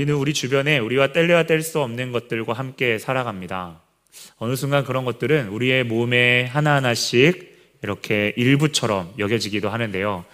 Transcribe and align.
우리는 0.00 0.14
우리 0.14 0.32
주변에 0.32 0.78
우리와 0.78 1.08
뗄래야 1.12 1.42
뗄 1.42 1.60
수 1.62 1.78
없는 1.82 2.10
것들과 2.10 2.54
함께 2.54 2.96
살아갑니다. 2.96 3.82
어느 4.38 4.56
순간 4.56 4.82
그런 4.82 5.04
것들은 5.04 5.48
우리의 5.48 5.84
몸에 5.84 6.46
하나하나씩 6.46 7.76
이렇게 7.82 8.32
일부처럼 8.38 9.12
여겨지기도 9.18 9.68
하는데요. 9.68 10.24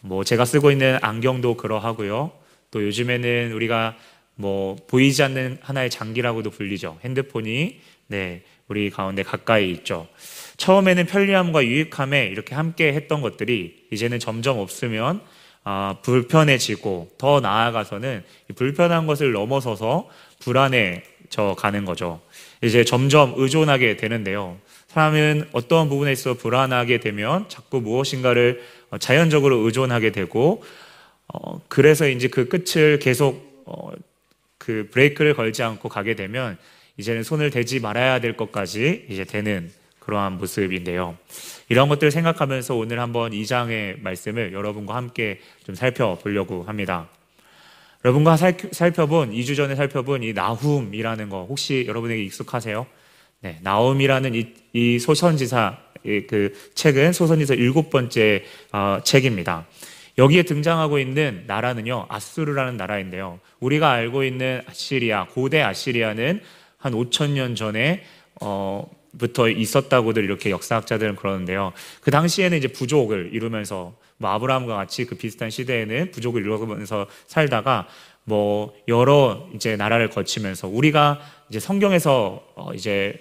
뭐 0.00 0.24
제가 0.24 0.44
쓰고 0.44 0.72
있는 0.72 0.98
안경도 1.02 1.56
그러하고요. 1.56 2.32
또 2.72 2.82
요즘에는 2.82 3.52
우리가 3.52 3.96
뭐 4.34 4.74
보이지 4.88 5.22
않는 5.22 5.58
하나의 5.60 5.88
장기라고도 5.88 6.50
불리죠. 6.50 6.98
핸드폰이 7.04 7.78
네, 8.08 8.42
우리 8.66 8.90
가운데 8.90 9.22
가까이 9.22 9.70
있죠. 9.70 10.08
처음에는 10.56 11.06
편리함과 11.06 11.64
유익함에 11.64 12.26
이렇게 12.26 12.56
함께 12.56 12.92
했던 12.92 13.20
것들이 13.20 13.86
이제는 13.92 14.18
점점 14.18 14.58
없으면 14.58 15.22
아, 15.64 15.96
불편해지고 16.02 17.12
더 17.18 17.40
나아가서는 17.40 18.24
불편한 18.56 19.06
것을 19.06 19.32
넘어서서 19.32 20.08
불안해져 20.40 21.54
가는 21.56 21.84
거죠. 21.84 22.20
이제 22.62 22.84
점점 22.84 23.34
의존하게 23.36 23.96
되는데요. 23.96 24.58
사람은 24.88 25.48
어떤 25.52 25.88
부분에 25.88 26.12
있어 26.12 26.34
불안하게 26.34 27.00
되면 27.00 27.48
자꾸 27.48 27.80
무엇인가를 27.80 28.62
자연적으로 28.98 29.58
의존하게 29.58 30.12
되고 30.12 30.62
어, 31.28 31.60
그래서 31.68 32.08
이제 32.08 32.28
그 32.28 32.48
끝을 32.48 32.98
계속 32.98 33.62
어, 33.64 33.90
그 34.58 34.88
브레이크를 34.90 35.34
걸지 35.34 35.62
않고 35.62 35.88
가게 35.88 36.14
되면 36.14 36.58
이제는 36.98 37.22
손을 37.22 37.50
대지 37.50 37.80
말아야 37.80 38.20
될 38.20 38.36
것까지 38.36 39.06
이제 39.08 39.24
되는 39.24 39.72
그러한 40.04 40.38
모습인데요. 40.38 41.16
이런 41.68 41.88
것들을 41.88 42.10
생각하면서 42.10 42.74
오늘 42.76 43.00
한번 43.00 43.32
이 43.32 43.46
장의 43.46 43.96
말씀을 44.00 44.52
여러분과 44.52 44.94
함께 44.94 45.40
좀 45.64 45.74
살펴보려고 45.74 46.64
합니다. 46.64 47.08
여러분과 48.04 48.36
살펴본 48.36 49.32
2주 49.32 49.56
전에 49.56 49.76
살펴본 49.76 50.24
이 50.24 50.32
나훔이라는 50.32 51.28
거 51.28 51.46
혹시 51.48 51.84
여러분에게 51.86 52.22
익숙하세요? 52.24 52.86
네, 53.40 53.58
나훔이라는 53.62 54.34
이, 54.34 54.52
이 54.72 54.98
소선지사 54.98 55.78
그 56.28 56.52
책은 56.74 57.12
소선지사 57.12 57.54
일곱 57.54 57.90
번째 57.90 58.44
어, 58.72 58.98
책입니다. 59.04 59.66
여기에 60.18 60.42
등장하고 60.42 60.98
있는 60.98 61.44
나라는요 61.46 62.06
아수르라는 62.08 62.76
나라인데요. 62.76 63.38
우리가 63.60 63.90
알고 63.90 64.24
있는 64.24 64.62
아시리아 64.66 65.26
고대 65.26 65.62
아시리아는 65.62 66.40
한 66.78 66.92
5천 66.92 67.30
년 67.30 67.54
전에 67.54 68.02
어, 68.40 68.90
부터 69.18 69.48
있었다고들 69.48 70.24
이렇게 70.24 70.50
역사학자들은 70.50 71.16
그러는데요. 71.16 71.72
그 72.00 72.10
당시에는 72.10 72.56
이제 72.56 72.68
부족을 72.68 73.30
이루면서 73.32 73.94
뭐 74.16 74.30
아브라함과 74.30 74.74
같이 74.76 75.04
그 75.04 75.16
비슷한 75.16 75.50
시대에는 75.50 76.10
부족을 76.12 76.42
이루면서 76.42 77.06
살다가 77.26 77.88
뭐 78.24 78.74
여러 78.88 79.48
이제 79.54 79.76
나라를 79.76 80.08
거치면서 80.08 80.68
우리가 80.68 81.20
이제 81.48 81.58
성경에서 81.60 82.42
어 82.54 82.72
이제 82.74 83.18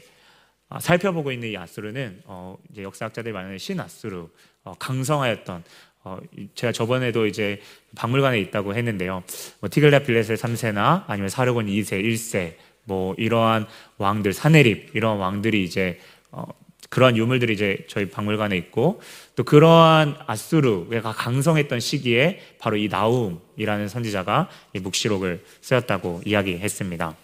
살펴보고 0.80 1.32
있는 1.32 1.50
이 1.50 1.58
아수르는 1.58 2.22
어 2.26 2.56
이제 2.72 2.84
역사학자들이 2.84 3.34
말하는 3.34 3.58
신 3.58 3.80
아수르 3.80 4.28
어 4.64 4.74
강성하였던 4.78 5.64
어 6.04 6.18
제가 6.56 6.72
저번에도 6.72 7.26
이제 7.26 7.60
박물관에 7.96 8.40
있다고 8.40 8.76
했는데요. 8.76 9.24
뭐 9.60 9.70
티글라 9.70 10.00
빌레셀 10.00 10.38
3세나 10.38 11.06
아니면 11.08 11.30
사르곤 11.30 11.66
2세, 11.66 12.04
1세 12.04 12.56
뭐 12.84 13.16
이러한 13.18 13.68
왕들 13.98 14.34
사내립 14.34 14.96
이런 14.96 15.18
왕들이 15.18 15.64
이제 15.64 16.00
어, 16.32 16.46
그러한 16.90 17.16
유물들이 17.16 17.54
이제 17.54 17.86
저희 17.88 18.10
박물관에 18.10 18.58
있고 18.58 19.02
또 19.36 19.44
그러한 19.44 20.18
아수르가 20.28 21.14
강성했던 21.14 21.80
시기에 21.80 22.42
바로 22.60 22.76
이 22.76 22.90
나움이라는 22.90 23.88
선지자가 23.88 24.50
이 24.74 24.80
묵시록을 24.80 25.44
쓰였다고 25.62 26.22
이야기했습니다. 26.26 27.16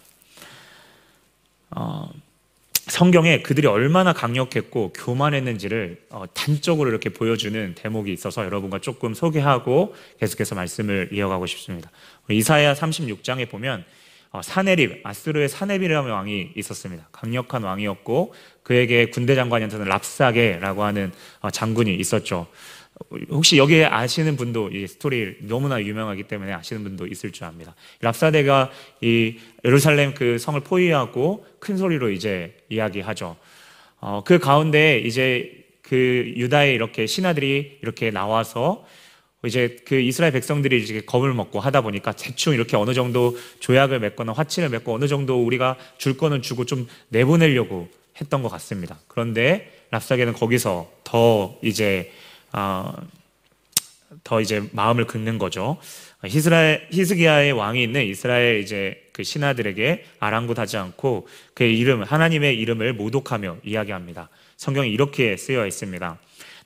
어, 1.70 2.10
성경에 2.88 3.42
그들이 3.42 3.66
얼마나 3.66 4.14
강력했고 4.14 4.94
교만했는지를 4.94 6.00
어, 6.08 6.24
단적으로 6.32 6.88
이렇게 6.88 7.10
보여주는 7.10 7.74
대목이 7.74 8.10
있어서 8.12 8.46
여러분과 8.46 8.78
조금 8.78 9.12
소개하고 9.12 9.94
계속해서 10.18 10.54
말씀을 10.54 11.10
이어가고 11.12 11.44
싶습니다. 11.44 11.90
이사야 12.30 12.72
36장에 12.72 13.50
보면 13.50 13.80
어, 13.80 13.84
사네립, 14.42 15.00
아스르의 15.04 15.48
사네립이라는 15.48 16.10
왕이 16.10 16.52
있었습니다. 16.56 17.08
강력한 17.12 17.62
왕이었고 17.62 18.34
그에게 18.62 19.06
군대 19.06 19.34
장관이었던 19.34 19.84
랍사게라고 19.84 20.84
하는 20.84 21.12
어, 21.40 21.50
장군이 21.50 21.94
있었죠. 21.96 22.46
혹시 23.30 23.56
여기에 23.56 23.86
아시는 23.86 24.36
분도 24.36 24.70
이 24.70 24.86
스토리 24.86 25.36
너무나 25.40 25.80
유명하기 25.80 26.24
때문에 26.24 26.52
아시는 26.52 26.82
분도 26.82 27.06
있을 27.06 27.30
줄 27.30 27.44
압니다. 27.44 27.74
랍사데가 28.00 28.70
이 29.00 29.38
예루살렘 29.64 30.14
그 30.14 30.38
성을 30.38 30.60
포위하고 30.60 31.46
큰 31.58 31.76
소리로 31.76 32.10
이제 32.10 32.56
이야기하죠. 32.68 33.36
어, 34.00 34.22
그 34.24 34.38
가운데 34.38 34.98
이제 34.98 35.64
그 35.82 36.32
유다의 36.36 36.74
이렇게 36.74 37.06
신하들이 37.06 37.78
이렇게 37.82 38.10
나와서 38.10 38.84
이제 39.44 39.76
그 39.86 40.00
이스라엘 40.00 40.32
백성들이 40.32 40.82
이제 40.82 41.00
겁을 41.00 41.32
먹고 41.32 41.60
하다 41.60 41.82
보니까 41.82 42.12
대충 42.12 42.54
이렇게 42.54 42.76
어느 42.76 42.92
정도 42.92 43.38
조약을 43.60 44.00
맺거나 44.00 44.32
화친을 44.32 44.68
맺고 44.68 44.92
어느 44.94 45.06
정도 45.06 45.44
우리가 45.44 45.76
줄 45.96 46.16
거는 46.16 46.42
주고 46.42 46.64
좀 46.64 46.88
내보내려고 47.08 47.88
했던 48.20 48.42
것 48.42 48.48
같습니다. 48.48 48.98
그런데 49.06 49.86
랍사게는 49.90 50.32
거기서 50.32 50.90
더 51.04 51.56
이제 51.62 52.12
어, 52.52 52.92
더 54.24 54.40
이제 54.40 54.68
마음을 54.72 55.06
긁는 55.06 55.38
거죠. 55.38 55.78
히스라엘 56.24 56.88
히스기야의 56.90 57.52
왕이 57.52 57.82
있는 57.82 58.04
이스라엘 58.04 58.60
이제 58.60 59.04
그 59.12 59.22
신하들에게 59.22 60.04
아랑곳하지 60.18 60.76
않고 60.76 61.28
그의 61.54 61.78
이름 61.78 62.02
하나님의 62.02 62.58
이름을 62.58 62.94
모독하며 62.94 63.58
이야기합니다. 63.64 64.28
성경에 64.56 64.88
이렇게 64.88 65.36
쓰여 65.36 65.66
있습니다. 65.66 66.18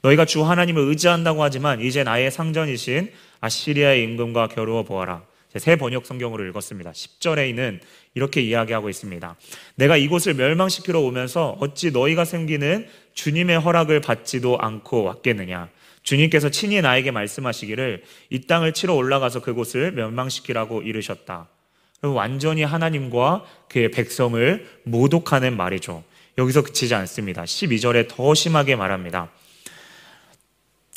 너희가 0.03 0.25
주 0.25 0.45
하나님을 0.45 0.83
의지한다고 0.83 1.43
하지만 1.43 1.81
이제 1.81 2.03
나의 2.03 2.31
상전이신 2.31 3.13
아시리아의 3.41 4.03
임금과 4.03 4.49
겨루어 4.49 4.83
보아라. 4.83 5.23
새 5.57 5.77
번역 5.77 6.07
성경으로 6.07 6.47
읽었습니다. 6.47 6.93
10절에 6.93 7.49
있는 7.49 7.81
이렇게 8.15 8.41
이야기하고 8.41 8.89
있습니다. 8.89 9.37
내가 9.77 9.97
이곳을 9.97 10.35
멸망시키러 10.35 11.01
오면서 11.01 11.57
어찌 11.61 11.91
너희가 11.91 12.25
생기는 12.25 12.89
주님의 13.15 13.61
허락을 13.61 14.01
받지도 14.01 14.59
않고 14.59 15.05
왔겠느냐. 15.05 15.69
주님께서 16.03 16.51
친히 16.51 16.81
나에게 16.81 17.11
말씀하시기를 17.11 18.03
이 18.31 18.41
땅을 18.47 18.73
치러 18.73 18.95
올라가서 18.95 19.41
그곳을 19.43 19.93
멸망시키라고 19.93 20.83
이르셨다. 20.83 21.49
완전히 22.03 22.65
하나님과 22.65 23.45
그의 23.69 23.91
백성을 23.91 24.67
모독하는 24.85 25.57
말이죠. 25.57 26.03
여기서 26.39 26.63
그치지 26.63 26.95
않습니다. 26.95 27.45
12절에 27.45 28.09
더 28.09 28.35
심하게 28.35 28.75
말합니다. 28.75 29.31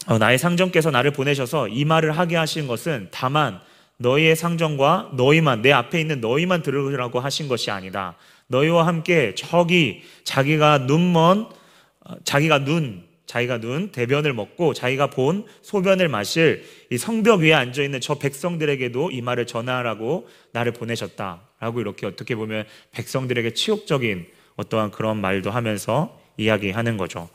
어, 0.08 0.18
나의 0.18 0.38
상정께서 0.38 0.92
나를 0.92 1.12
보내셔서 1.12 1.68
이 1.68 1.84
말을 1.84 2.18
하게 2.18 2.36
하신 2.36 2.68
것은 2.68 3.08
다만 3.12 3.60
너희의 3.98 4.36
상정과 4.36 5.12
너희만 5.14 5.62
내 5.62 5.72
앞에 5.72 6.00
있는 6.00 6.22
너희만 6.22 6.62
들으라고 6.62 7.20
하신 7.20 7.48
것이 7.48 7.72
아니다. 7.72 8.16
너희와 8.48 8.86
함께 8.86 9.34
저기 9.36 10.04
자기가 10.24 10.80
눈먼 10.80 11.50
어, 12.02 12.16
자기가 12.24 12.64
눈 12.64 13.04
자기가 13.26 13.60
눈 13.60 13.92
대변을 13.92 14.34
먹고 14.34 14.76
자기가 14.76 15.10
본 15.10 15.46
소변을 15.64 16.08
마실 16.08 16.64
이 16.92 16.98
성벽 16.98 17.42
위에 17.42 17.54
앉아 17.54 17.82
있는 17.82 18.00
저 18.00 18.20
백성들에게도 18.20 19.10
이 19.10 19.22
말을 19.22 19.48
전하라고 19.48 20.30
나를 20.52 20.74
보내셨다라고 20.74 21.82
이렇게 21.82 22.06
어떻게 22.06 22.36
보면 22.36 22.66
백성들에게 22.92 23.56
치욕적인 23.56 24.28
어떠한 24.58 24.92
그런 24.92 25.20
말도 25.20 25.50
하면서 25.50 26.20
이야기하는 26.38 26.98
거죠. 26.98 27.30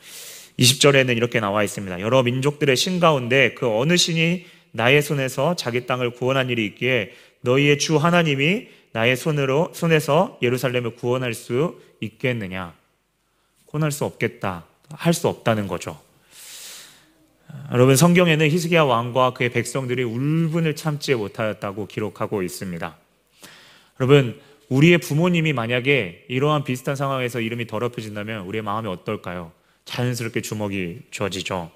20절에는 0.61 1.17
이렇게 1.17 1.41
나와 1.41 1.65
있습니다. 1.65 2.01
여러 2.01 2.23
민족들의 2.23 2.77
신 2.77 3.01
가운데 3.01 3.55
그 3.55 3.67
어느 3.67 3.97
신이 3.97 4.45
나의 4.73 5.03
손에서 5.03 5.57
자기 5.57 5.87
땅을 5.87 6.11
구원한 6.11 6.51
일이 6.51 6.67
있기에 6.67 7.15
너희의 7.41 7.79
주 7.79 7.97
하나님이 7.97 8.69
나의 8.93 9.17
손으로 9.17 9.71
손에서 9.73 10.39
예루살렘을 10.43 10.97
구원할 10.97 11.33
수 11.33 11.81
있겠느냐? 12.01 12.75
구원할 13.67 13.91
수 13.91 14.05
없겠다. 14.05 14.67
할 14.93 15.15
수 15.15 15.29
없다는 15.29 15.69
거죠. 15.69 15.99
여러분 17.73 17.97
성경에는 17.97 18.49
히스기야 18.49 18.83
왕과 18.83 19.33
그의 19.33 19.51
백성들이 19.51 20.03
울분을 20.03 20.77
참지 20.77 21.15
못하였다고 21.15 21.87
기록하고 21.87 22.43
있습니다. 22.43 22.97
여러분 24.01 24.41
우리의 24.69 24.99
부모님이 24.99 25.53
만약에 25.53 26.27
이러한 26.29 26.65
비슷한 26.65 26.97
상황에서 26.97 27.41
이름이 27.41 27.67
더럽혀진다면 27.67 28.47
우리의 28.47 28.63
마음이 28.63 28.89
어떨까요? 28.89 29.53
자연스럽게 29.91 30.41
주먹이 30.41 31.01
쥐어지죠. 31.11 31.71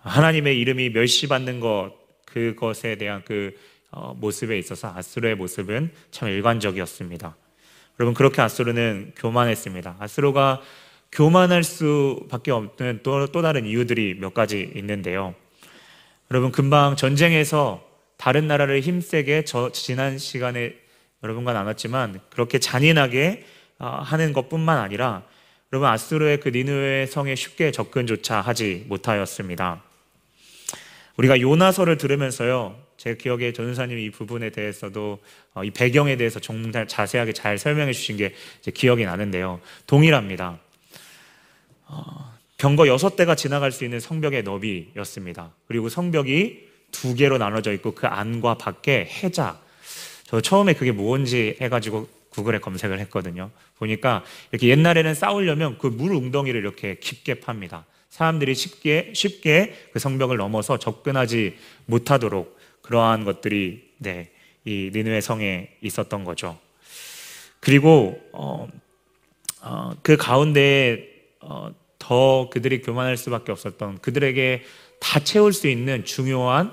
하나님의 0.00 0.58
이름이 0.58 0.90
멸시받는 0.90 1.60
것, 1.60 1.92
그것에 2.26 2.96
대한 2.96 3.22
그 3.24 3.56
어, 3.90 4.14
모습에 4.14 4.58
있어서 4.58 4.92
아스로의 4.94 5.34
모습은 5.36 5.90
참 6.10 6.28
일관적이었습니다. 6.28 7.36
여러분, 7.98 8.14
그렇게 8.14 8.40
아스로는 8.40 9.12
교만했습니다. 9.16 9.96
아스로가 9.98 10.62
교만할 11.10 11.62
수밖에 11.62 12.50
없는 12.50 13.00
또, 13.02 13.26
또 13.26 13.42
다른 13.42 13.66
이유들이 13.66 14.16
몇 14.18 14.32
가지 14.32 14.72
있는데요. 14.74 15.34
여러분, 16.30 16.52
금방 16.52 16.96
전쟁에서 16.96 17.86
다른 18.16 18.46
나라를 18.46 18.80
힘세게 18.80 19.44
저, 19.44 19.72
지난 19.72 20.16
시간에 20.18 20.74
여러분과 21.22 21.52
나눴지만 21.52 22.20
그렇게 22.30 22.58
잔인하게 22.58 23.44
어, 23.78 23.86
하는 24.02 24.32
것 24.32 24.48
뿐만 24.48 24.78
아니라 24.78 25.22
여러분 25.72 25.88
아수르의 25.88 26.40
그 26.40 26.50
니느웨 26.50 27.06
성에 27.06 27.34
쉽게 27.34 27.70
접근조차 27.70 28.42
하지 28.42 28.84
못하였습니다. 28.88 29.82
우리가 31.16 31.40
요나서를 31.40 31.96
들으면서요. 31.96 32.78
제 32.98 33.16
기억에 33.16 33.54
전우사님이 33.54 34.04
이 34.04 34.10
부분에 34.10 34.50
대해서도 34.50 35.18
어, 35.54 35.64
이 35.64 35.70
배경에 35.70 36.16
대해서 36.16 36.40
정말 36.40 36.86
자세하게 36.86 37.32
잘 37.32 37.56
설명해 37.56 37.94
주신 37.94 38.18
게 38.18 38.34
기억이 38.74 39.06
나는데요. 39.06 39.60
동일합니다. 39.86 40.58
어, 41.86 42.38
병거 42.58 42.86
여섯 42.86 43.16
대가 43.16 43.34
지나갈 43.34 43.72
수 43.72 43.84
있는 43.84 43.98
성벽의 43.98 44.42
너비였습니다. 44.42 45.52
그리고 45.66 45.88
성벽이 45.88 46.68
두 46.90 47.14
개로 47.14 47.38
나눠져 47.38 47.72
있고 47.72 47.94
그 47.94 48.06
안과 48.06 48.58
밖에 48.58 49.06
해자. 49.06 49.58
저 50.24 50.42
처음에 50.42 50.74
그게 50.74 50.92
뭔지 50.92 51.56
해가지고 51.62 52.08
구글에 52.32 52.58
검색을 52.58 52.98
했거든요. 53.00 53.50
보니까 53.78 54.24
이렇게 54.50 54.68
옛날에는 54.68 55.14
싸우려면 55.14 55.78
그 55.78 55.86
물 55.88 56.12
웅덩이를 56.12 56.58
이렇게 56.58 56.96
깊게 56.96 57.40
팝니다. 57.40 57.84
사람들이 58.10 58.54
쉽게 58.54 59.12
쉽게 59.14 59.74
그 59.92 59.98
성벽을 59.98 60.36
넘어서 60.36 60.78
접근하지 60.78 61.56
못하도록 61.86 62.58
그러한 62.82 63.24
것들이 63.24 63.90
네, 63.98 64.30
이 64.64 64.90
니누의 64.92 65.22
성에 65.22 65.70
있었던 65.80 66.24
거죠. 66.24 66.58
그리고 67.60 68.20
어, 68.32 68.68
어, 69.62 69.92
그 70.02 70.16
가운데 70.16 71.08
어, 71.40 71.72
더 71.98 72.50
그들이 72.50 72.82
교만할 72.82 73.16
수밖에 73.16 73.52
없었던 73.52 74.00
그들에게 74.00 74.62
다 75.00 75.20
채울 75.20 75.52
수 75.52 75.68
있는 75.68 76.04
중요한 76.04 76.72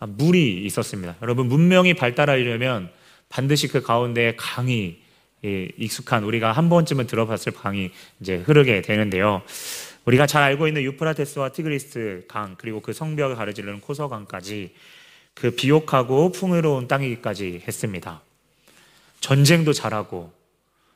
물이 0.00 0.64
있었습니다. 0.64 1.16
여러분 1.22 1.46
문명이 1.48 1.94
발달하려면 1.94 2.90
반드시 3.32 3.66
그 3.66 3.80
가운데 3.80 4.34
강이 4.36 5.00
예, 5.44 5.68
익숙한 5.78 6.22
우리가 6.22 6.52
한 6.52 6.68
번쯤은 6.68 7.06
들어봤을 7.06 7.52
강이 7.52 7.90
이제 8.20 8.36
흐르게 8.36 8.82
되는데요. 8.82 9.42
우리가 10.04 10.26
잘 10.26 10.42
알고 10.42 10.68
있는 10.68 10.82
유프라테스와 10.82 11.48
티그리스 11.48 12.26
강 12.28 12.56
그리고 12.58 12.80
그 12.80 12.92
성벽을 12.92 13.34
가르지르는 13.34 13.80
코서강까지 13.80 14.74
그 15.34 15.52
비옥하고 15.52 16.30
풍요로운 16.30 16.88
땅이기까지 16.88 17.62
했습니다. 17.66 18.20
전쟁도 19.20 19.72
잘하고 19.72 20.30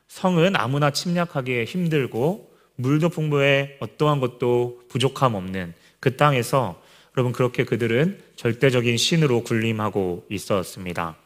성은 0.07 0.55
아무나 0.55 0.91
침략하기에 0.91 1.65
힘들고 1.65 2.55
물도 2.75 3.09
풍부해 3.09 3.77
어떠한 3.79 4.19
것도 4.19 4.83
부족함 4.89 5.33
없는 5.33 5.73
그 5.99 6.15
땅에서 6.15 6.79
여러분 7.17 7.33
그렇게 7.33 7.63
그들은 7.63 8.21
절대적인 8.35 8.97
신으로 8.97 9.43
군림하고 9.43 10.27
있었습니다. 10.29 11.17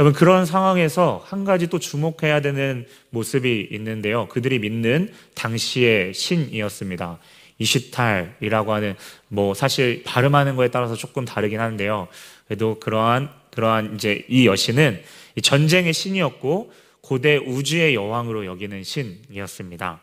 여러분 0.00 0.16
그런 0.16 0.46
상황에서 0.46 1.24
한 1.26 1.44
가지 1.44 1.66
또 1.66 1.80
주목해야 1.80 2.40
되는 2.40 2.86
모습이 3.10 3.68
있는데요. 3.72 4.28
그들이 4.28 4.60
믿는 4.60 5.12
당시의 5.34 6.14
신이었습니다. 6.14 7.18
이시탈이라고 7.58 8.72
하는 8.72 8.94
뭐 9.26 9.54
사실 9.54 10.04
발음하는 10.04 10.54
거에 10.54 10.68
따라서 10.68 10.94
조금 10.94 11.24
다르긴 11.24 11.58
한데요. 11.58 12.06
그래도 12.46 12.78
그러한 12.78 13.28
그러한 13.50 13.96
이제 13.96 14.24
이 14.28 14.46
여신은 14.46 15.02
전쟁의 15.42 15.92
신이었고 15.92 16.72
고대 17.00 17.36
우주의 17.36 17.96
여왕으로 17.96 18.46
여기는 18.46 18.84
신이었습니다. 18.84 20.00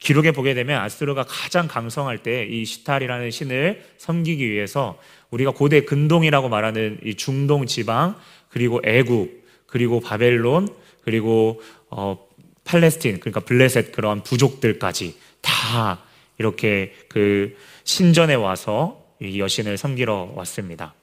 기록에 0.00 0.32
보게 0.32 0.54
되면 0.54 0.80
아스르가 0.82 1.24
가장 1.26 1.68
강성할 1.68 2.18
때 2.18 2.48
이 2.50 2.64
시탈이라는 2.64 3.30
신을 3.30 3.84
섬기기 3.98 4.50
위해서 4.50 4.98
우리가 5.30 5.52
고대 5.52 5.82
근동이라고 5.82 6.48
말하는 6.48 6.98
이 7.04 7.14
중동 7.14 7.66
지방 7.66 8.16
그리고 8.56 8.80
애국 8.86 9.44
그리고 9.66 10.00
바벨론 10.00 10.74
그리고 11.02 11.60
어 11.90 12.26
팔레스틴 12.64 13.20
그러니까 13.20 13.40
블레셋 13.40 13.92
그런 13.92 14.22
부족들까지 14.22 15.14
다 15.42 16.00
이렇게 16.38 16.94
그 17.10 17.54
신전에 17.84 18.32
와서 18.32 19.04
이 19.20 19.40
여신을 19.40 19.76
섬기러 19.76 20.32
왔습니다. 20.36 20.94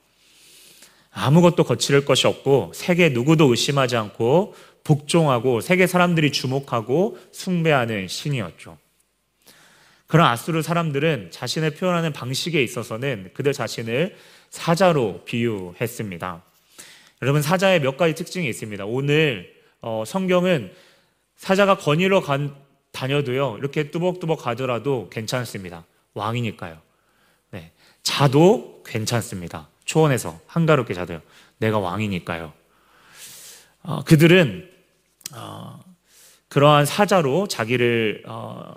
아무것도 1.11 1.63
거칠 1.65 2.03
것이 2.05 2.25
없고 2.25 2.71
세계 2.73 3.09
누구도 3.09 3.51
의심하지 3.51 3.97
않고 3.97 4.55
복종하고 4.83 5.61
세계 5.61 5.85
사람들이 5.85 6.31
주목하고 6.31 7.19
숭배하는 7.31 8.07
신이었죠. 8.07 8.79
그런 10.07 10.25
아수르 10.25 10.63
사람들은 10.63 11.29
자신을 11.29 11.75
표현하는 11.75 12.13
방식에 12.13 12.63
있어서는 12.63 13.29
그들 13.35 13.53
자신을 13.53 14.15
사자로 14.49 15.21
비유했습니다. 15.25 16.45
여러분 17.21 17.41
사자의 17.41 17.81
몇 17.81 17.97
가지 17.97 18.15
특징이 18.15 18.47
있습니다. 18.49 18.85
오늘 18.85 19.53
어, 19.81 20.03
성경은 20.05 20.73
사자가 21.35 21.77
건의로 21.77 22.21
간, 22.21 22.55
다녀도요 22.91 23.57
이렇게 23.57 23.91
뚜벅뚜벅 23.91 24.39
가더라도 24.39 25.09
괜찮습니다. 25.09 25.85
왕이니까요. 26.13 26.79
네, 27.51 27.71
자도 28.03 28.83
괜찮습니다. 28.85 29.69
초원에서 29.85 30.39
한가롭게 30.47 30.93
자도요. 30.93 31.21
내가 31.57 31.79
왕이니까요. 31.79 32.53
어, 33.83 34.03
그들은 34.03 34.69
어, 35.35 35.79
그러한 36.47 36.85
사자로 36.85 37.47
자기를 37.47 38.23
어, 38.27 38.75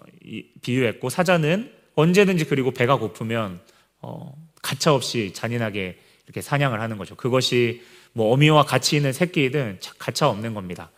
비유했고 0.62 1.10
사자는 1.10 1.72
언제든지 1.94 2.46
그리고 2.46 2.70
배가 2.70 2.96
고프면 2.96 3.60
어, 4.00 4.34
가차없이 4.62 5.32
잔인하게 5.34 5.98
이렇게 6.24 6.40
사냥을 6.40 6.80
하는 6.80 6.96
거죠. 6.96 7.14
그것이 7.14 7.82
뭐 8.16 8.32
어미와 8.32 8.64
같이 8.64 8.96
있는 8.96 9.12
새끼든 9.12 9.78
가차 9.98 10.30
없는 10.30 10.54
겁니다. 10.54 10.90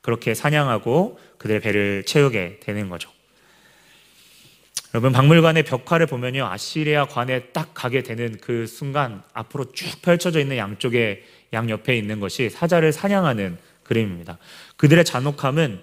그렇게 0.00 0.32
사냥하고 0.32 1.18
그들의 1.36 1.60
배를 1.60 2.04
채우게 2.06 2.60
되는 2.60 2.88
거죠. 2.88 3.10
여러분 4.94 5.12
박물관의 5.12 5.64
벽화를 5.64 6.06
보면요 6.06 6.46
아시리아 6.46 7.04
관에 7.04 7.40
딱 7.52 7.74
가게 7.74 8.02
되는 8.02 8.38
그 8.40 8.66
순간 8.66 9.22
앞으로 9.34 9.70
쭉 9.72 10.00
펼쳐져 10.00 10.40
있는 10.40 10.56
양쪽에 10.56 11.22
양 11.52 11.68
옆에 11.68 11.94
있는 11.94 12.20
것이 12.20 12.48
사자를 12.48 12.90
사냥하는 12.92 13.58
그림입니다. 13.82 14.38
그들의 14.78 15.04
잔혹함은 15.04 15.78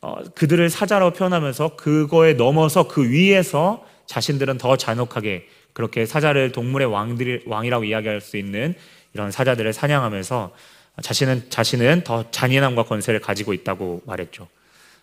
어, 0.00 0.24
그들을 0.34 0.70
사자라고 0.70 1.14
표현하면서 1.14 1.76
그거에 1.76 2.32
넘어서 2.32 2.88
그 2.88 3.06
위에서 3.10 3.86
자신들은 4.06 4.56
더 4.56 4.78
잔혹하게 4.78 5.46
그렇게 5.74 6.06
사자를 6.06 6.52
동물의 6.52 6.88
왕들 6.88 7.42
왕이라고 7.44 7.84
이야기할 7.84 8.22
수 8.22 8.38
있는 8.38 8.74
이런 9.16 9.30
사자들을 9.30 9.72
사냥하면서 9.72 10.54
자신은 11.00 11.48
자신은 11.48 12.04
더 12.04 12.30
잔인함과 12.30 12.82
권세를 12.82 13.20
가지고 13.20 13.54
있다고 13.54 14.02
말했죠. 14.04 14.46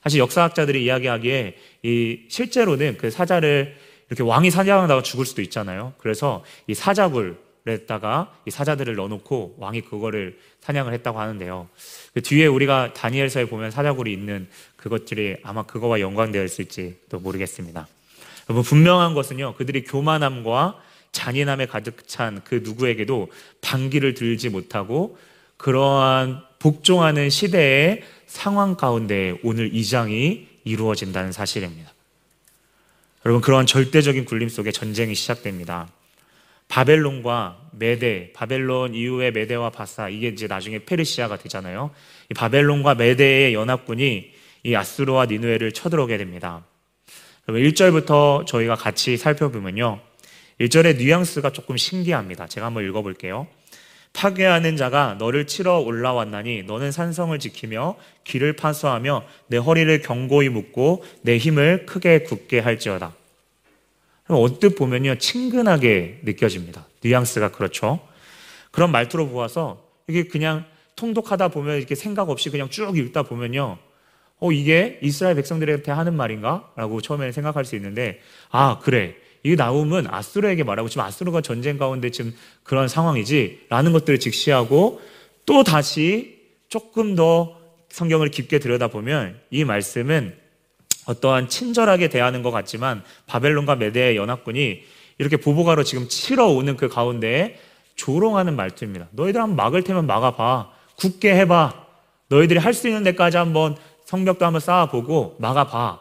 사실 0.03 0.19
역사학자들이 0.19 0.83
이야기하기에 0.85 1.57
이 1.81 2.19
실제로는 2.29 2.97
그 2.97 3.09
사자를 3.09 3.75
이렇게 4.09 4.21
왕이 4.21 4.51
사냥하다가 4.51 5.01
죽을 5.01 5.25
수도 5.25 5.41
있잖아요. 5.41 5.93
그래서 5.97 6.43
이 6.67 6.75
사자굴 6.75 7.41
에다가 7.65 8.33
이 8.45 8.51
사자들을 8.51 8.93
넣어놓고 8.95 9.55
왕이 9.57 9.81
그거를 9.81 10.37
사냥을 10.59 10.93
했다고 10.93 11.17
하는데요. 11.17 11.69
그 12.13 12.21
뒤에 12.21 12.45
우리가 12.45 12.91
다니엘서에 12.93 13.45
보면 13.45 13.71
사자굴이 13.71 14.11
있는 14.11 14.49
그것들이 14.75 15.37
아마 15.43 15.63
그거와 15.63 16.01
연관되어 16.01 16.43
있을지 16.43 16.97
또 17.09 17.19
모르겠습니다. 17.19 17.87
분명한 18.47 19.13
것은요, 19.13 19.53
그들이 19.55 19.85
교만함과 19.85 20.77
잔인함에 21.13 21.67
가득 21.67 22.07
찬 22.07 22.41
그 22.43 22.59
누구에게도 22.63 23.31
반기를 23.61 24.13
들지 24.13 24.49
못하고 24.49 25.17
그러한 25.55 26.41
복종하는 26.59 27.29
시대의 27.29 28.03
상황 28.27 28.75
가운데 28.75 29.37
오늘 29.43 29.73
이 29.73 29.85
장이 29.85 30.47
이루어진다는 30.65 31.31
사실입니다. 31.31 31.93
여러분 33.25 33.41
그러한 33.41 33.65
절대적인 33.65 34.25
굴림 34.25 34.49
속에 34.49 34.71
전쟁이 34.71 35.15
시작됩니다. 35.15 35.87
바벨론과 36.67 37.69
메데, 37.71 38.33
바벨론 38.33 38.95
이후에 38.95 39.31
메데와 39.31 39.69
바사, 39.69 40.09
이게 40.09 40.29
이제 40.29 40.47
나중에 40.47 40.79
페르시아가 40.79 41.37
되잖아요. 41.37 41.91
이 42.31 42.33
바벨론과 42.33 42.95
메데의 42.95 43.53
연합군이 43.53 44.31
이 44.63 44.75
아수르와 44.75 45.27
니누에를 45.27 45.71
쳐들어오게 45.73 46.17
됩니다. 46.17 46.65
1절부터 47.47 48.47
저희가 48.47 48.75
같이 48.75 49.17
살펴보면요. 49.17 49.99
1절의 50.59 50.97
뉘앙스가 50.97 51.51
조금 51.51 51.77
신기합니다. 51.77 52.47
제가 52.47 52.67
한번 52.67 52.85
읽어볼게요. 52.87 53.47
파괴하는 54.13 54.77
자가 54.77 55.15
너를 55.17 55.47
치러 55.47 55.79
올라왔나니 55.79 56.63
너는 56.63 56.91
산성을 56.91 57.37
지키며 57.39 57.95
길을 58.23 58.53
파수하며 58.53 59.25
내 59.47 59.57
허리를 59.57 60.01
견고히 60.01 60.49
묶고 60.49 61.03
내 61.21 61.37
힘을 61.37 61.85
크게 61.87 62.19
굳게 62.19 62.59
할지어다. 62.59 63.15
언뜻 64.27 64.75
보면요, 64.75 65.15
친근하게 65.17 66.21
느껴집니다. 66.23 66.87
뉘앙스가 67.03 67.51
그렇죠. 67.51 67.99
그런 68.71 68.91
말투로 68.91 69.29
보아서 69.29 69.83
이게 70.07 70.23
그냥 70.23 70.65
통독하다 70.95 71.49
보면 71.49 71.77
이렇게 71.77 71.95
생각 71.95 72.29
없이 72.29 72.49
그냥 72.49 72.69
쭉 72.69 72.97
읽다 72.97 73.23
보면요, 73.23 73.77
어, 74.39 74.51
이게 74.51 74.99
이스라엘 75.01 75.35
백성들한테 75.35 75.91
하는 75.91 76.15
말인가? 76.15 76.71
라고 76.75 77.01
처음에 77.01 77.31
생각할 77.31 77.65
수 77.65 77.75
있는데, 77.75 78.19
아, 78.49 78.79
그래. 78.79 79.15
이 79.43 79.55
나움은 79.55 80.07
아수르에게 80.09 80.63
말하고 80.63 80.87
지금 80.89 81.03
아수르가 81.03 81.41
전쟁 81.41 81.77
가운데 81.77 82.09
지금 82.09 82.33
그런 82.63 82.87
상황이지 82.87 83.65
라는 83.69 83.91
것들을 83.91 84.19
직시하고 84.19 85.01
또 85.45 85.63
다시 85.63 86.39
조금 86.69 87.15
더 87.15 87.57
성경을 87.89 88.29
깊게 88.29 88.59
들여다보면 88.59 89.39
이 89.51 89.65
말씀은 89.65 90.35
어떠한 91.05 91.49
친절하게 91.49 92.07
대하는 92.07 92.41
것 92.41 92.51
같지만 92.51 93.03
바벨론과 93.27 93.75
메대의 93.75 94.15
연합군이 94.15 94.83
이렇게 95.17 95.37
보복하러 95.37 95.83
지금 95.83 96.07
치러 96.07 96.47
오는 96.47 96.77
그 96.77 96.87
가운데에 96.87 97.59
조롱하는 97.95 98.55
말투입니다. 98.55 99.09
너희들 99.11 99.41
한번 99.41 99.57
막을 99.57 99.83
테면 99.83 100.07
막아봐. 100.07 100.71
굳게 100.97 101.35
해봐. 101.35 101.85
너희들이 102.29 102.59
할 102.59 102.73
수 102.73 102.87
있는 102.87 103.03
데까지 103.03 103.37
한번 103.37 103.75
성벽도 104.05 104.45
한번 104.45 104.59
쌓아보고 104.61 105.35
막아봐. 105.39 105.99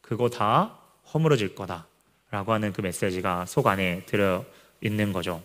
그거 0.00 0.28
다 0.28 0.78
허물어질 1.12 1.54
거다. 1.54 1.86
라고 2.32 2.54
하는 2.54 2.72
그 2.72 2.80
메시지가 2.80 3.44
속 3.44 3.66
안에 3.66 4.04
들어 4.06 4.44
있는 4.80 5.12
거죠. 5.12 5.42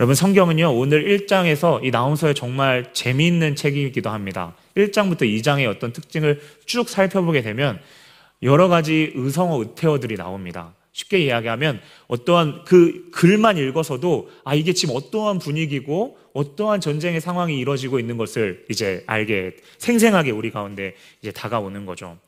여러분, 0.00 0.16
성경은요, 0.16 0.76
오늘 0.76 1.04
1장에서 1.04 1.84
이 1.84 1.92
나홈서에 1.92 2.34
정말 2.34 2.92
재미있는 2.92 3.54
책이기도 3.54 4.10
합니다. 4.10 4.56
1장부터 4.76 5.20
2장의 5.20 5.70
어떤 5.70 5.92
특징을 5.92 6.42
쭉 6.66 6.88
살펴보게 6.88 7.42
되면 7.42 7.78
여러 8.42 8.66
가지 8.66 9.12
의성어, 9.14 9.60
의태어들이 9.60 10.16
나옵니다. 10.16 10.74
쉽게 10.90 11.20
이야기하면 11.20 11.80
어떠한 12.08 12.64
그 12.64 13.10
글만 13.12 13.56
읽어서도 13.56 14.30
아, 14.44 14.56
이게 14.56 14.72
지금 14.72 14.96
어떠한 14.96 15.38
분위기고 15.38 16.18
어떠한 16.32 16.80
전쟁의 16.80 17.20
상황이 17.20 17.56
이루어지고 17.56 18.00
있는 18.00 18.16
것을 18.16 18.66
이제 18.68 19.04
알게 19.06 19.56
생생하게 19.78 20.32
우리 20.32 20.50
가운데 20.50 20.96
이제 21.20 21.30
다가오는 21.30 21.86
거죠. 21.86 22.18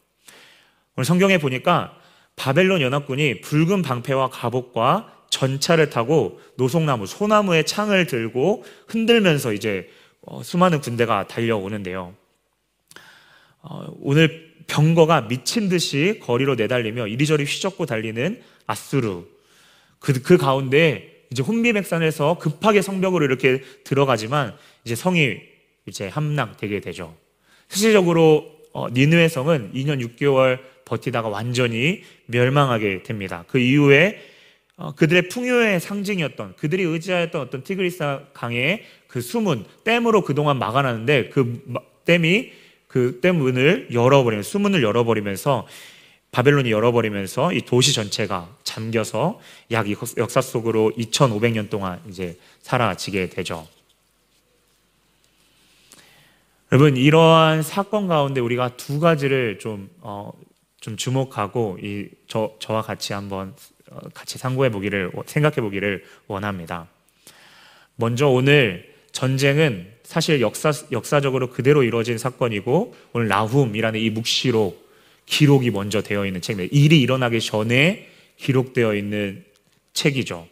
오늘 0.96 1.04
성경에 1.04 1.38
보니까 1.38 1.98
바벨론 2.36 2.80
연합군이 2.80 3.40
붉은 3.40 3.82
방패와 3.82 4.30
갑옷과 4.30 5.12
전차를 5.30 5.90
타고 5.90 6.40
노송나무, 6.56 7.06
소나무의 7.06 7.66
창을 7.66 8.06
들고 8.06 8.64
흔들면서 8.86 9.52
이제 9.52 9.88
어, 10.22 10.42
수많은 10.42 10.80
군대가 10.80 11.26
달려오는데요. 11.26 12.14
어, 13.62 13.86
오늘 14.00 14.54
병거가 14.66 15.28
미친 15.28 15.68
듯이 15.68 16.20
거리로 16.22 16.54
내달리며 16.54 17.08
이리저리 17.08 17.44
휘젓고 17.44 17.86
달리는 17.86 18.40
아수르. 18.66 19.24
그, 19.98 20.22
그 20.22 20.36
가운데 20.36 21.26
이제 21.30 21.42
혼비백산에서 21.42 22.38
급하게 22.38 22.80
성벽으로 22.80 23.24
이렇게 23.24 23.60
들어가지만 23.84 24.54
이제 24.84 24.94
성이 24.94 25.38
이제 25.86 26.08
함락되게 26.08 26.80
되죠. 26.80 27.16
실질적으로 27.68 28.54
어, 28.72 28.88
니느웨 28.90 29.28
성은 29.28 29.72
2년 29.74 30.16
6개월 30.16 30.60
버티다가 30.84 31.28
완전히 31.28 32.02
멸망하게 32.26 33.02
됩니다. 33.02 33.44
그 33.48 33.58
이후에 33.58 34.20
어, 34.76 34.92
그들의 34.94 35.28
풍요의 35.28 35.80
상징이었던 35.80 36.56
그들이 36.56 36.82
의지하였던 36.82 37.40
어떤 37.40 37.62
티그리스 37.62 38.02
강의 38.32 38.82
그 39.06 39.20
수문 39.20 39.64
댐으로 39.84 40.22
그동안 40.22 40.58
막아놨는데 40.58 41.28
그 41.28 41.62
댐이 42.04 42.52
그 42.88 43.20
댐문을 43.20 43.88
열어버리면 43.92 44.42
수문을 44.42 44.82
열어버리면서 44.82 45.66
바벨론이 46.32 46.72
열어버리면서 46.72 47.52
이 47.52 47.60
도시 47.60 47.94
전체가 47.94 48.48
잠겨서 48.64 49.40
약 49.70 49.86
역사 50.16 50.40
속으로 50.40 50.92
2,500년 50.98 51.70
동안 51.70 52.00
이제 52.08 52.36
사라지게 52.62 53.28
되죠. 53.28 53.68
여러분 56.72 56.96
이러한 56.96 57.62
사건 57.62 58.08
가운데 58.08 58.40
우리가 58.40 58.76
두 58.76 58.98
가지를 58.98 59.60
좀, 59.60 59.88
어, 60.00 60.32
좀 60.84 60.98
주목하고 60.98 61.78
이 61.82 62.08
저, 62.28 62.54
저와 62.58 62.82
같이 62.82 63.14
한번 63.14 63.54
어, 63.90 64.00
같이 64.12 64.36
상고해 64.36 64.70
보기를 64.70 65.12
생각해 65.24 65.62
보기를 65.62 66.04
원합니다. 66.26 66.88
먼저 67.96 68.28
오늘 68.28 68.92
전쟁은 69.12 69.90
사실 70.02 70.42
역사 70.42 70.72
역사적으로 70.92 71.48
그대로 71.48 71.82
이루어진 71.84 72.18
사건이고 72.18 72.94
오늘 73.14 73.28
나훔이라는 73.28 73.98
이 73.98 74.10
묵시록 74.10 74.92
기록이 75.24 75.70
먼저 75.70 76.02
되어 76.02 76.26
있는 76.26 76.42
책, 76.42 76.58
일이 76.58 77.00
일어나기 77.00 77.40
전에 77.40 78.10
기록되어 78.36 78.94
있는 78.94 79.42
책이죠. 79.94 80.46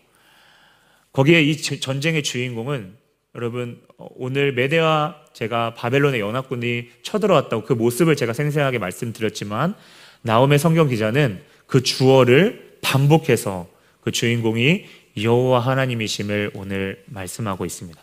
거기에 1.13 1.43
이 1.43 1.59
전쟁의 1.59 2.23
주인공은 2.23 2.97
여러분 3.35 3.83
오늘 3.99 4.55
메대와 4.55 5.27
제가 5.35 5.75
바벨론의 5.75 6.21
연합군이 6.21 6.89
쳐들어왔다고 7.03 7.65
그 7.65 7.75
모습을 7.75 8.17
제가 8.17 8.33
생생하게 8.33 8.79
말씀드렸지만 8.79 9.75
나옴의 10.23 10.59
성경 10.59 10.89
기자는 10.89 11.41
그 11.67 11.83
주어를 11.83 12.79
반복해서 12.81 13.69
그 14.01 14.11
주인공이 14.11 14.85
여호와 15.21 15.61
하나님이심을 15.61 16.53
오늘 16.55 17.03
말씀하고 17.07 17.65
있습니다. 17.65 18.01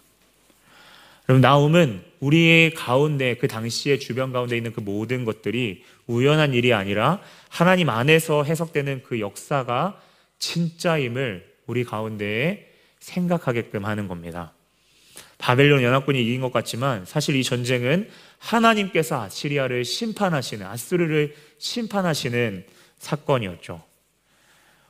여러분 1.27 1.41
나움은 1.41 2.01
우리의 2.19 2.73
가운데 2.73 3.35
그 3.35 3.47
당시의 3.47 3.99
주변 3.99 4.31
가운데 4.31 4.57
있는 4.57 4.73
그 4.73 4.79
모든 4.79 5.25
것들이 5.25 5.83
우연한 6.07 6.53
일이 6.53 6.73
아니라 6.73 7.21
하나님 7.49 7.89
안에서 7.89 8.43
해석되는 8.43 9.03
그 9.03 9.19
역사가 9.19 10.01
진짜임을 10.39 11.47
우리 11.67 11.83
가운데에 11.83 12.67
생각하게끔 12.99 13.85
하는 13.85 14.07
겁니다. 14.07 14.53
바벨론 15.39 15.81
연합군이 15.81 16.21
이긴 16.21 16.41
것 16.41 16.51
같지만 16.51 17.05
사실 17.05 17.35
이 17.35 17.43
전쟁은 17.43 18.09
하나님께서 18.37 19.23
아시리아를 19.23 19.85
심판하시는 19.85 20.65
아수르를 20.65 21.33
심판하시는 21.57 22.65
사건이었죠. 22.99 23.81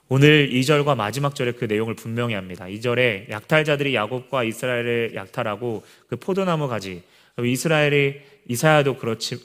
오늘 0.10 0.50
2절과 0.50 0.98
마지막 0.98 1.36
절에 1.36 1.52
그 1.52 1.66
내용을 1.66 1.94
분명히 1.94 2.34
합니다. 2.34 2.66
2절에 2.66 3.30
약탈자들이 3.30 3.94
야곱과 3.94 4.44
이스라엘을 4.44 5.12
약탈하고 5.14 5.84
그 6.08 6.16
포도나무 6.16 6.68
가지 6.68 7.04
이스라엘이 7.38 8.20
이사야도 8.48 8.98
그렇지 8.98 9.38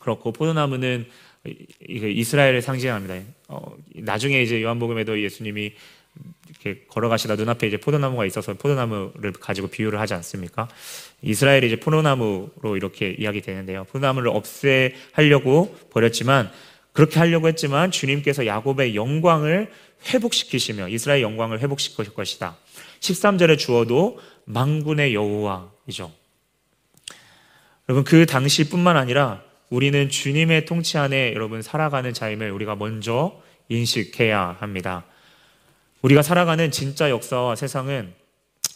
그렇고 0.00 0.32
포도나무는 0.32 1.06
이스라엘을 1.88 2.62
상징합니다. 2.62 3.20
어, 3.46 3.76
나중에 3.94 4.42
이제 4.42 4.60
요한복음에도 4.60 5.22
예수님이 5.22 5.74
걸어가시다 6.88 7.36
눈앞에 7.36 7.66
이제 7.66 7.76
포도나무가 7.76 8.26
있어서 8.26 8.54
포도나무를 8.54 9.32
가지고 9.32 9.68
비유를 9.68 10.00
하지 10.00 10.14
않습니까? 10.14 10.68
이스라엘이 11.22 11.66
이제 11.66 11.76
포도나무로 11.76 12.76
이렇게 12.76 13.14
이야기 13.18 13.40
되는데요. 13.40 13.84
포도나무를 13.84 14.30
없애하려고 14.30 15.76
버렸지만 15.90 16.50
그렇게 16.92 17.18
하려고 17.18 17.48
했지만 17.48 17.90
주님께서 17.90 18.46
야곱의 18.46 18.96
영광을 18.96 19.70
회복시키시며 20.08 20.88
이스라엘 20.88 21.22
영광을 21.22 21.60
회복시킬 21.60 22.14
것이다. 22.14 22.56
13절에 23.00 23.58
주어도 23.58 24.18
망군의 24.44 25.14
여호와이죠. 25.14 26.12
여러분 27.88 28.04
그 28.04 28.26
당시뿐만 28.26 28.96
아니라 28.96 29.42
우리는 29.68 30.08
주님의 30.08 30.64
통치 30.64 30.98
안에 30.98 31.32
여러분 31.34 31.62
살아가는 31.62 32.12
자임을 32.12 32.50
우리가 32.50 32.76
먼저 32.76 33.40
인식해야 33.68 34.56
합니다. 34.60 35.04
우리가 36.06 36.22
살아가는 36.22 36.70
진짜 36.70 37.10
역사와 37.10 37.56
세상은 37.56 38.12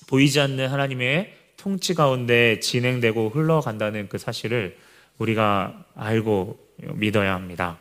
보이지 0.08 0.40
않는 0.40 0.66
하나님의 0.66 1.32
통치 1.56 1.94
가운데 1.94 2.58
진행되고 2.58 3.28
흘러간다는 3.28 4.08
그 4.08 4.18
사실을 4.18 4.76
우리가 5.18 5.84
알고 5.94 6.58
믿어야 6.94 7.34
합니다. 7.34 7.78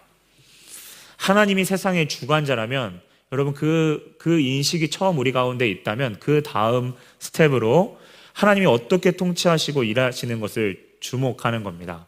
하나님이 1.18 1.65
세상의 1.65 2.08
주관자라면 2.10 3.01
여러분 3.32 3.56
그, 3.56 4.15
그 4.20 4.39
인식이 4.39 4.91
처음 4.91 5.18
우리 5.18 5.32
가운데 5.32 5.68
있다면 5.68 6.18
그 6.20 6.44
다음 6.44 6.94
스텝으로 7.18 8.00
하나님이 8.34 8.68
어떻게 8.68 9.12
통치하시고 9.12 9.84
일하시는 9.84 10.39
것을 10.39 10.79
주목하는 11.00 11.63
겁니다. 11.63 12.06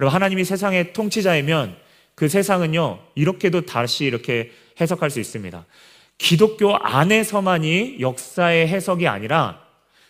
여러분 0.00 0.14
하나님이 0.14 0.46
세상의 0.46 0.94
통치자이면 0.94 1.76
그 2.14 2.28
세상은요, 2.28 3.00
이렇게도 3.16 3.66
다시 3.66 4.04
이렇게 4.06 4.52
해석할 4.80 5.10
수 5.10 5.20
있습니다. 5.20 5.64
기독교 6.20 6.76
안에서만이 6.76 7.96
역사의 8.00 8.68
해석이 8.68 9.08
아니라 9.08 9.58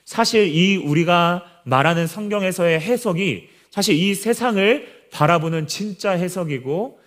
사실 0.04 0.52
이 0.52 0.76
우리가 0.76 1.44
말하는 1.62 2.08
성경에서의 2.08 2.80
해석이 2.80 3.48
사실 3.70 3.94
이 3.94 4.16
세상을 4.16 5.06
바라보는 5.12 5.68
진짜 5.68 6.10
해석이고 6.10 6.98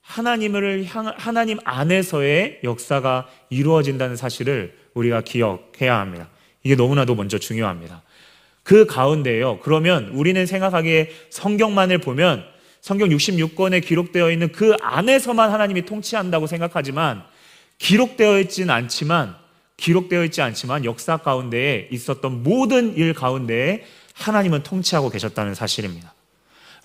하나님을 0.00 0.84
향, 0.84 1.12
하나님 1.16 1.58
안에서의 1.64 2.60
역사가 2.62 3.26
이루어진다는 3.50 4.14
사실을 4.14 4.76
우리가 4.94 5.22
기억해야 5.22 5.98
합니다. 5.98 6.28
이게 6.62 6.76
너무나도 6.76 7.16
먼저 7.16 7.38
중요합니다. 7.38 8.02
그 8.62 8.86
가운데요. 8.86 9.58
그러면 9.58 10.10
우리는 10.10 10.46
생각하기에 10.46 11.10
성경만을 11.30 11.98
보면 11.98 12.44
성경 12.80 13.08
66권에 13.08 13.84
기록되어 13.84 14.30
있는 14.30 14.52
그 14.52 14.76
안에서만 14.80 15.50
하나님이 15.50 15.82
통치한다고 15.82 16.46
생각하지만 16.46 17.24
기록되어 17.82 18.38
있지는 18.38 18.70
않지만 18.70 19.36
기록되어 19.76 20.24
있지 20.26 20.40
않지만 20.40 20.84
역사 20.84 21.16
가운데에 21.16 21.88
있었던 21.90 22.44
모든 22.44 22.96
일 22.96 23.12
가운데에 23.12 23.84
하나님은 24.14 24.62
통치하고 24.62 25.10
계셨다는 25.10 25.56
사실입니다. 25.56 26.14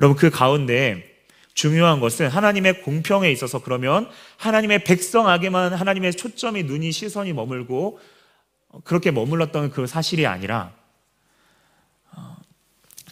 여러분 0.02 0.18
그 0.18 0.32
가운데 0.32 1.18
중요한 1.54 2.00
것은 2.00 2.28
하나님의 2.30 2.82
공평에 2.82 3.32
있어서 3.32 3.62
그러면 3.62 4.10
하나님의 4.38 4.86
백성에게만 4.86 5.74
하나님의 5.74 6.14
초점이 6.14 6.64
눈이 6.64 6.92
시선이 6.92 7.32
머물고 7.34 8.00
그렇게 8.84 9.12
머물렀던 9.12 9.70
그 9.70 9.86
사실이 9.86 10.26
아니라 10.26 10.74
어, 12.12 12.38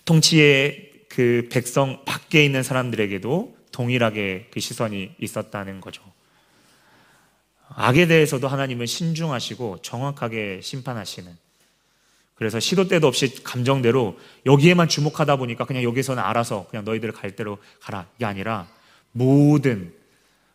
통치의 0.06 0.92
그 1.08 1.48
백성 1.52 2.04
밖에 2.06 2.44
있는 2.44 2.64
사람들에게도 2.64 3.56
동일하게 3.72 4.48
그 4.52 4.60
시선이 4.60 5.12
있었다는 5.20 5.82
거죠. 5.82 6.15
악에 7.70 8.08
대해서도 8.08 8.48
하나님은 8.48 8.86
신중하시고 8.86 9.82
정확하게 9.82 10.62
심판하시는. 10.62 11.32
그래서 12.36 12.60
시도 12.60 12.88
때도 12.88 13.08
없이 13.08 13.44
감정대로 13.44 14.18
여기에만 14.46 14.90
주목하다 14.90 15.38
보니까 15.38 15.66
그냥 15.66 15.84
여기서는 15.84 16.22
알아서 16.22 16.68
그냥 16.70 16.84
너희들 16.84 17.12
갈 17.14 17.36
대로 17.36 17.58
가라. 17.82 18.06
이게 18.18 18.26
아니라 18.26 18.68
모든, 19.14 19.94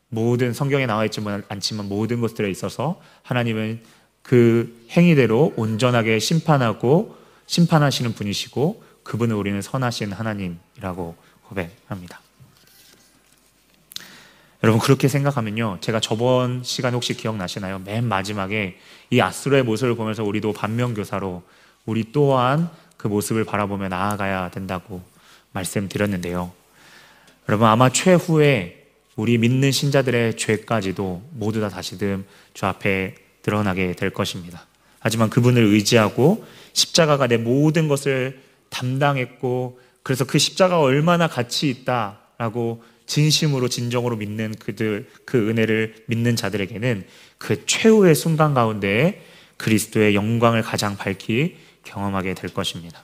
모든 0.09 0.53
성경에 0.53 0.87
나와 0.87 1.05
있지만 1.07 1.43
않지만 1.49 1.89
모든 1.89 2.21
것들에 2.21 2.51
있어서 2.51 3.01
하나님은 3.23 3.81
그 4.23 4.87
행위대로 4.91 5.55
온전하게 5.57 6.19
심판하고 6.19 7.17
심판하시는 7.47 8.13
분이시고 8.13 8.85
그분을 9.03 9.35
우리는 9.35 9.61
선하신 9.63 10.13
하나님이라고 10.13 11.17
고백합니다. 11.49 12.21
여러분 14.63 14.79
그렇게 14.79 15.09
생각하면요. 15.09 15.79
제가 15.81 16.01
저번 16.01 16.63
시간 16.63 16.93
혹시 16.93 17.15
기억나시나요? 17.15 17.81
맨 17.85 18.05
마지막에 18.05 18.79
이 19.09 19.21
아수르의 19.21 19.63
모습을 19.63 19.95
보면서 19.95 20.23
우리도 20.23 20.53
반면교사로 20.53 21.43
우리 21.87 22.13
또한 22.13 22.69
그 22.99 23.09
모습을 23.09 23.45
바라보며 23.45 23.89
나아가야 23.89 24.51
된다고 24.51 25.03
말씀드렸는데요. 25.53 26.53
여러분 27.49 27.69
아마 27.69 27.89
최후에 27.89 28.87
우리 29.17 29.39
믿는 29.39 29.73
신자들의 29.73 30.37
죄까지도 30.37 31.23
모두 31.33 31.61
다 31.61 31.71
다시금 31.71 32.27
주 32.53 32.67
앞에 32.67 33.15
드러나게 33.43 33.95
될 33.95 34.11
것입니다. 34.11 34.67
하지만 34.99 35.31
그분을 35.31 35.65
의지하고 35.65 36.45
십자가가 36.75 37.27
내 37.27 37.39
모든 37.39 37.89
것을 37.89 38.43
담당했고 38.69 39.81
그래서 40.03 40.27
그 40.27 40.39
십자가가 40.39 40.83
얼마나 40.83 41.27
가치 41.27 41.71
있다라고 41.71 42.85
진심으로 43.11 43.69
진정으로 43.69 44.15
믿는 44.15 44.55
그들 44.55 45.11
그 45.25 45.51
은혜를 45.51 46.05
믿는 46.07 46.37
자들에게는 46.37 47.05
그 47.39 47.67
최후의 47.67 48.15
순간 48.15 48.55
가운데 48.55 49.27
그리스도의 49.57 50.15
영광을 50.15 50.63
가장 50.63 50.97
밝히 50.97 51.57
경험하게 51.83 52.35
될 52.35 52.55
것입니다. 52.55 53.03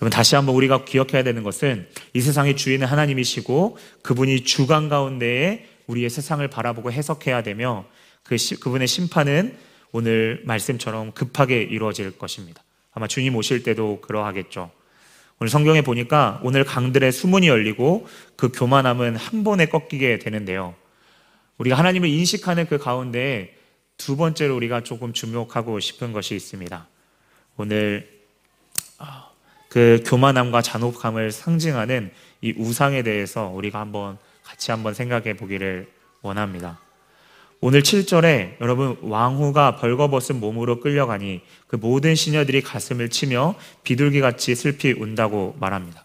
여러분 0.00 0.10
다시 0.10 0.34
한번 0.34 0.54
우리가 0.54 0.86
기억해야 0.86 1.22
되는 1.22 1.42
것은 1.42 1.86
이 2.14 2.22
세상의 2.22 2.56
주인은 2.56 2.86
하나님이시고 2.86 3.76
그분이 4.00 4.44
주관 4.44 4.88
가운데에 4.88 5.66
우리의 5.88 6.08
세상을 6.08 6.48
바라보고 6.48 6.90
해석해야 6.90 7.42
되며 7.42 7.84
그 8.22 8.38
시, 8.38 8.58
그분의 8.58 8.88
심판은 8.88 9.58
오늘 9.92 10.40
말씀처럼 10.46 11.12
급하게 11.12 11.60
이루어질 11.60 12.16
것입니다. 12.16 12.62
아마 12.92 13.06
주님 13.06 13.36
오실 13.36 13.62
때도 13.62 14.00
그러하겠죠. 14.00 14.70
오늘 15.38 15.50
성경에 15.50 15.82
보니까 15.82 16.40
오늘 16.42 16.64
강들의 16.64 17.12
수문이 17.12 17.48
열리고 17.48 18.06
그 18.36 18.50
교만함은 18.50 19.16
한 19.16 19.44
번에 19.44 19.66
꺾이게 19.66 20.18
되는데요. 20.18 20.74
우리가 21.58 21.76
하나님을 21.76 22.08
인식하는 22.08 22.66
그 22.66 22.78
가운데 22.78 23.54
두 23.98 24.16
번째로 24.16 24.56
우리가 24.56 24.82
조금 24.82 25.12
주목하고 25.12 25.78
싶은 25.80 26.12
것이 26.12 26.34
있습니다. 26.34 26.86
오늘 27.58 28.08
아, 28.98 29.30
그 29.68 30.02
교만함과 30.06 30.62
잔혹함을 30.62 31.32
상징하는 31.32 32.12
이 32.40 32.54
우상에 32.56 33.02
대해서 33.02 33.48
우리가 33.48 33.80
한번 33.80 34.18
같이 34.42 34.70
한번 34.70 34.94
생각해 34.94 35.34
보기를 35.34 35.90
원합니다. 36.22 36.80
오늘 37.60 37.82
7절에 37.82 38.60
여러분 38.60 38.98
왕후가 39.00 39.76
벌거벗은 39.76 40.40
몸으로 40.40 40.80
끌려가니 40.80 41.40
그 41.66 41.76
모든 41.76 42.14
시녀들이 42.14 42.60
가슴을 42.60 43.08
치며 43.08 43.54
비둘기같이 43.82 44.54
슬피 44.54 44.92
운다고 44.92 45.56
말합니다. 45.58 46.04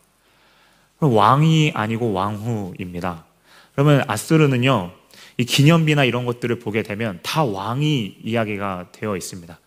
왕이 0.99 1.73
아니고 1.75 2.13
왕후입니다. 2.13 3.25
그러면 3.73 4.03
아스르는요, 4.07 4.91
이 5.37 5.45
기념비나 5.45 6.05
이런 6.05 6.25
것들을 6.25 6.59
보게 6.59 6.83
되면 6.83 7.19
다 7.21 7.43
왕이 7.43 8.19
이야기가 8.23 8.89
되어 8.93 9.17
있습니다. 9.17 9.59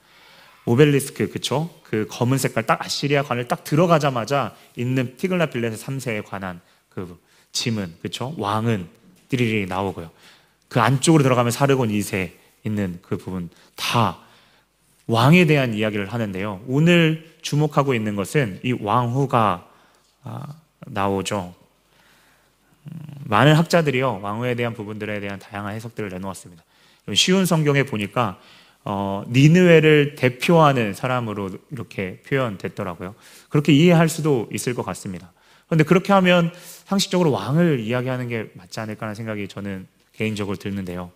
오벨리스크, 0.64 1.28
그쵸? 1.28 1.68
그 1.82 2.06
검은 2.08 2.38
색깔 2.38 2.64
딱 2.64 2.82
아시리아 2.82 3.22
관을 3.22 3.46
딱 3.46 3.64
들어가자마자 3.64 4.54
있는 4.76 5.16
티글라 5.18 5.46
빌레스 5.46 5.84
3세에 5.84 6.24
관한 6.24 6.60
그 6.88 7.18
짐은, 7.52 7.96
그쵸? 8.00 8.34
왕은 8.38 8.88
띠리리 9.28 9.66
나오고요. 9.66 10.10
그 10.74 10.80
안쪽으로 10.80 11.22
들어가면 11.22 11.52
사르곤 11.52 11.90
2세 11.90 12.32
있는 12.64 12.98
그 13.00 13.16
부분 13.16 13.48
다 13.76 14.18
왕에 15.06 15.46
대한 15.46 15.72
이야기를 15.72 16.12
하는데요. 16.12 16.64
오늘 16.66 17.32
주목하고 17.42 17.94
있는 17.94 18.16
것은 18.16 18.58
이 18.64 18.72
왕후가 18.80 19.68
아, 20.24 20.46
나오죠. 20.86 21.54
음, 22.86 22.90
많은 23.22 23.54
학자들이요 23.54 24.18
왕후에 24.20 24.56
대한 24.56 24.74
부분들에 24.74 25.20
대한 25.20 25.38
다양한 25.38 25.76
해석들을 25.76 26.08
내놓았습니다. 26.08 26.64
쉬운 27.14 27.46
성경에 27.46 27.84
보니까 27.84 28.40
어, 28.82 29.22
니느웨를 29.28 30.16
대표하는 30.16 30.92
사람으로 30.92 31.50
이렇게 31.70 32.20
표현됐더라고요. 32.26 33.14
그렇게 33.48 33.72
이해할 33.72 34.08
수도 34.08 34.48
있을 34.52 34.74
것 34.74 34.84
같습니다. 34.84 35.30
그런데 35.66 35.84
그렇게 35.84 36.12
하면 36.12 36.52
상식적으로 36.84 37.30
왕을 37.30 37.78
이야기하는 37.78 38.26
게 38.26 38.50
맞지 38.54 38.80
않을까라는 38.80 39.14
생각이 39.14 39.46
저는 39.46 39.93
개인적으로 40.16 40.56
들는데요. 40.56 41.10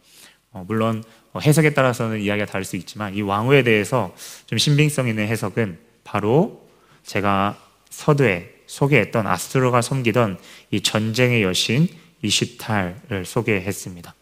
어, 0.53 0.65
물론 0.67 1.03
어, 1.33 1.41
해석에 1.41 1.75
따라서는 1.75 2.21
이야기가 2.21 2.47
다를 2.47 2.65
수 2.65 2.77
있지만 2.77 3.15
이 3.15 3.23
왕후에 3.23 3.63
대해서 3.63 4.15
좀 4.47 4.59
신빙성 4.59 5.09
있는 5.09 5.27
해석은 5.29 5.79
바로 6.05 6.69
제가 7.05 7.59
서두에 7.91 8.55
소개했던 8.67 9.27
아스트로가 9.27 9.83
섬기던 9.83 10.39
이 10.71 10.81
전쟁의 10.81 11.43
여신 11.43 11.89
이시탈을 12.23 13.25
소개했습니다. 13.25 14.15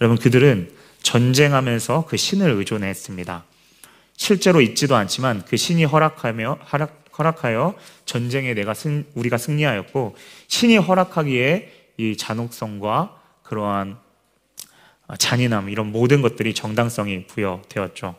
여러분 0.00 0.18
그들은 0.18 0.70
전쟁하면서 1.02 2.06
그 2.06 2.16
신을 2.16 2.50
의존했습니다. 2.50 3.44
실제로 4.16 4.60
있지도 4.60 4.96
않지만 4.96 5.44
그 5.46 5.56
신이 5.56 5.84
허락하며 5.84 6.58
허락하여 7.18 7.74
전쟁에 8.04 8.54
내가 8.54 8.74
승, 8.74 9.04
우리가 9.14 9.38
승리하였고 9.38 10.16
신이 10.48 10.78
허락하기에 10.78 11.72
이 11.98 12.16
잔혹성과 12.16 13.20
그러한 13.42 13.92
아, 13.92 14.05
잔인함 15.18 15.68
이런 15.68 15.92
모든 15.92 16.22
것들이 16.22 16.54
정당성이 16.54 17.26
부여되었죠. 17.26 18.16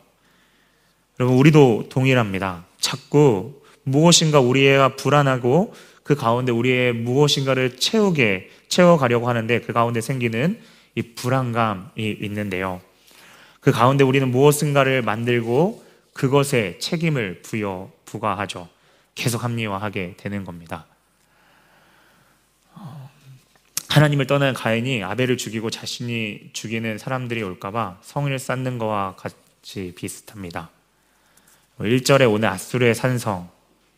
여러분 1.20 1.38
우리도 1.38 1.88
동일합니다. 1.88 2.64
자꾸 2.80 3.60
무엇인가 3.82 4.40
우리가 4.40 4.96
불안하고 4.96 5.74
그 6.02 6.14
가운데 6.14 6.52
우리의 6.52 6.94
무엇인가를 6.94 7.76
채우게 7.76 8.50
채워가려고 8.68 9.28
하는데 9.28 9.60
그 9.60 9.72
가운데 9.72 10.00
생기는 10.00 10.58
이 10.94 11.02
불안감이 11.02 12.16
있는데요. 12.20 12.80
그 13.60 13.72
가운데 13.72 14.04
우리는 14.04 14.30
무엇인가를 14.30 15.02
만들고 15.02 15.84
그것에 16.14 16.78
책임을 16.78 17.42
부여 17.42 17.90
부과하죠. 18.04 18.68
계속 19.14 19.44
합리화하게 19.44 20.14
되는 20.16 20.44
겁니다. 20.44 20.86
하나님을 23.88 24.26
떠난 24.26 24.54
가인이 24.54 25.02
아벨을 25.02 25.36
죽이고 25.36 25.70
자신이 25.70 26.50
죽이는 26.52 26.98
사람들이 26.98 27.42
올까봐 27.42 27.98
성을 28.02 28.38
쌓는 28.38 28.78
것과 28.78 29.16
같이 29.16 29.92
비슷합니다. 29.96 30.70
1절에 31.78 32.30
오늘 32.30 32.48
아수르의 32.48 32.94
산성, 32.94 33.48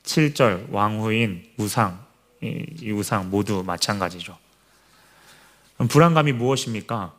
7절 0.05 0.70
왕후인 0.70 1.44
우상, 1.57 2.05
이 2.42 2.90
우상 2.90 3.31
모두 3.31 3.62
마찬가지죠. 3.64 4.38
불안감이 5.88 6.33
무엇입니까? 6.33 7.14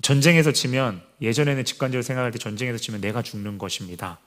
전쟁에서 0.00 0.52
치면 0.52 1.02
예전에는 1.20 1.64
직관적으로 1.64 2.02
생각할 2.02 2.30
때 2.30 2.38
전쟁에서 2.38 2.78
치면 2.78 3.00
내가 3.00 3.22
죽는 3.22 3.58
것입니다. 3.58 4.18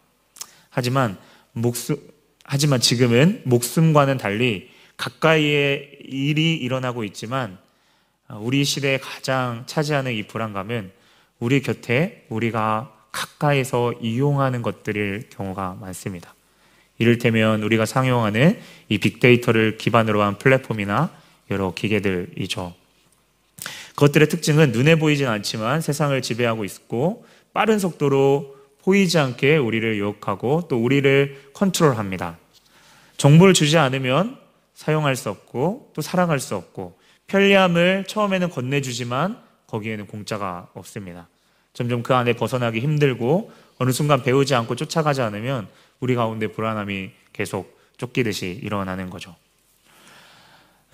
하지만 0.69 1.17
목숨 1.53 1.97
하지만 2.43 2.81
지금은 2.81 3.41
목숨과는 3.45 4.17
달리 4.17 4.69
가까이에 5.01 5.97
일이 6.05 6.55
일어나고 6.57 7.03
있지만 7.05 7.57
어, 8.27 8.39
우리 8.39 8.63
시대에 8.63 8.99
가장 8.99 9.63
차지하는 9.65 10.13
이 10.13 10.27
불안감은 10.27 10.91
우리 11.39 11.61
곁에 11.63 12.25
우리가 12.29 12.93
가까이서 13.11 13.93
이용하는 14.01 14.61
것들일 14.61 15.29
경우가 15.31 15.77
많습니다. 15.81 16.35
이를테면 16.99 17.63
우리가 17.63 17.87
상용하는 17.87 18.59
이 18.89 18.99
빅데이터를 18.99 19.77
기반으로 19.79 20.21
한 20.21 20.37
플랫폼이나 20.37 21.11
여러 21.49 21.73
기계들이죠. 21.73 22.75
그것들의 23.95 24.29
특징은 24.29 24.71
눈에 24.71 24.95
보이진 24.95 25.27
않지만 25.27 25.81
세상을 25.81 26.21
지배하고 26.21 26.63
있고 26.63 27.25
빠른 27.53 27.79
속도로 27.79 28.55
보이지 28.83 29.17
않게 29.17 29.57
우리를 29.57 29.97
유혹하고 29.97 30.67
또 30.69 30.77
우리를 30.77 31.49
컨트롤합니다. 31.53 32.37
정보를 33.17 33.55
주지 33.55 33.79
않으면 33.79 34.40
사용할 34.81 35.15
수 35.15 35.29
없고 35.29 35.91
또 35.93 36.01
사랑할 36.01 36.39
수 36.39 36.55
없고 36.55 36.97
편리함을 37.27 38.05
처음에는 38.07 38.49
건네주지만 38.49 39.37
거기에는 39.67 40.07
공짜가 40.07 40.69
없습니다. 40.73 41.27
점점 41.71 42.01
그 42.01 42.15
안에 42.15 42.33
벗어나기 42.33 42.79
힘들고 42.79 43.51
어느 43.77 43.91
순간 43.91 44.23
배우지 44.23 44.55
않고 44.55 44.75
쫓아가지 44.75 45.21
않으면 45.21 45.67
우리 45.99 46.15
가운데 46.15 46.47
불안함이 46.47 47.11
계속 47.31 47.79
쫓기듯이 47.97 48.59
일어나는 48.63 49.11
거죠. 49.11 49.35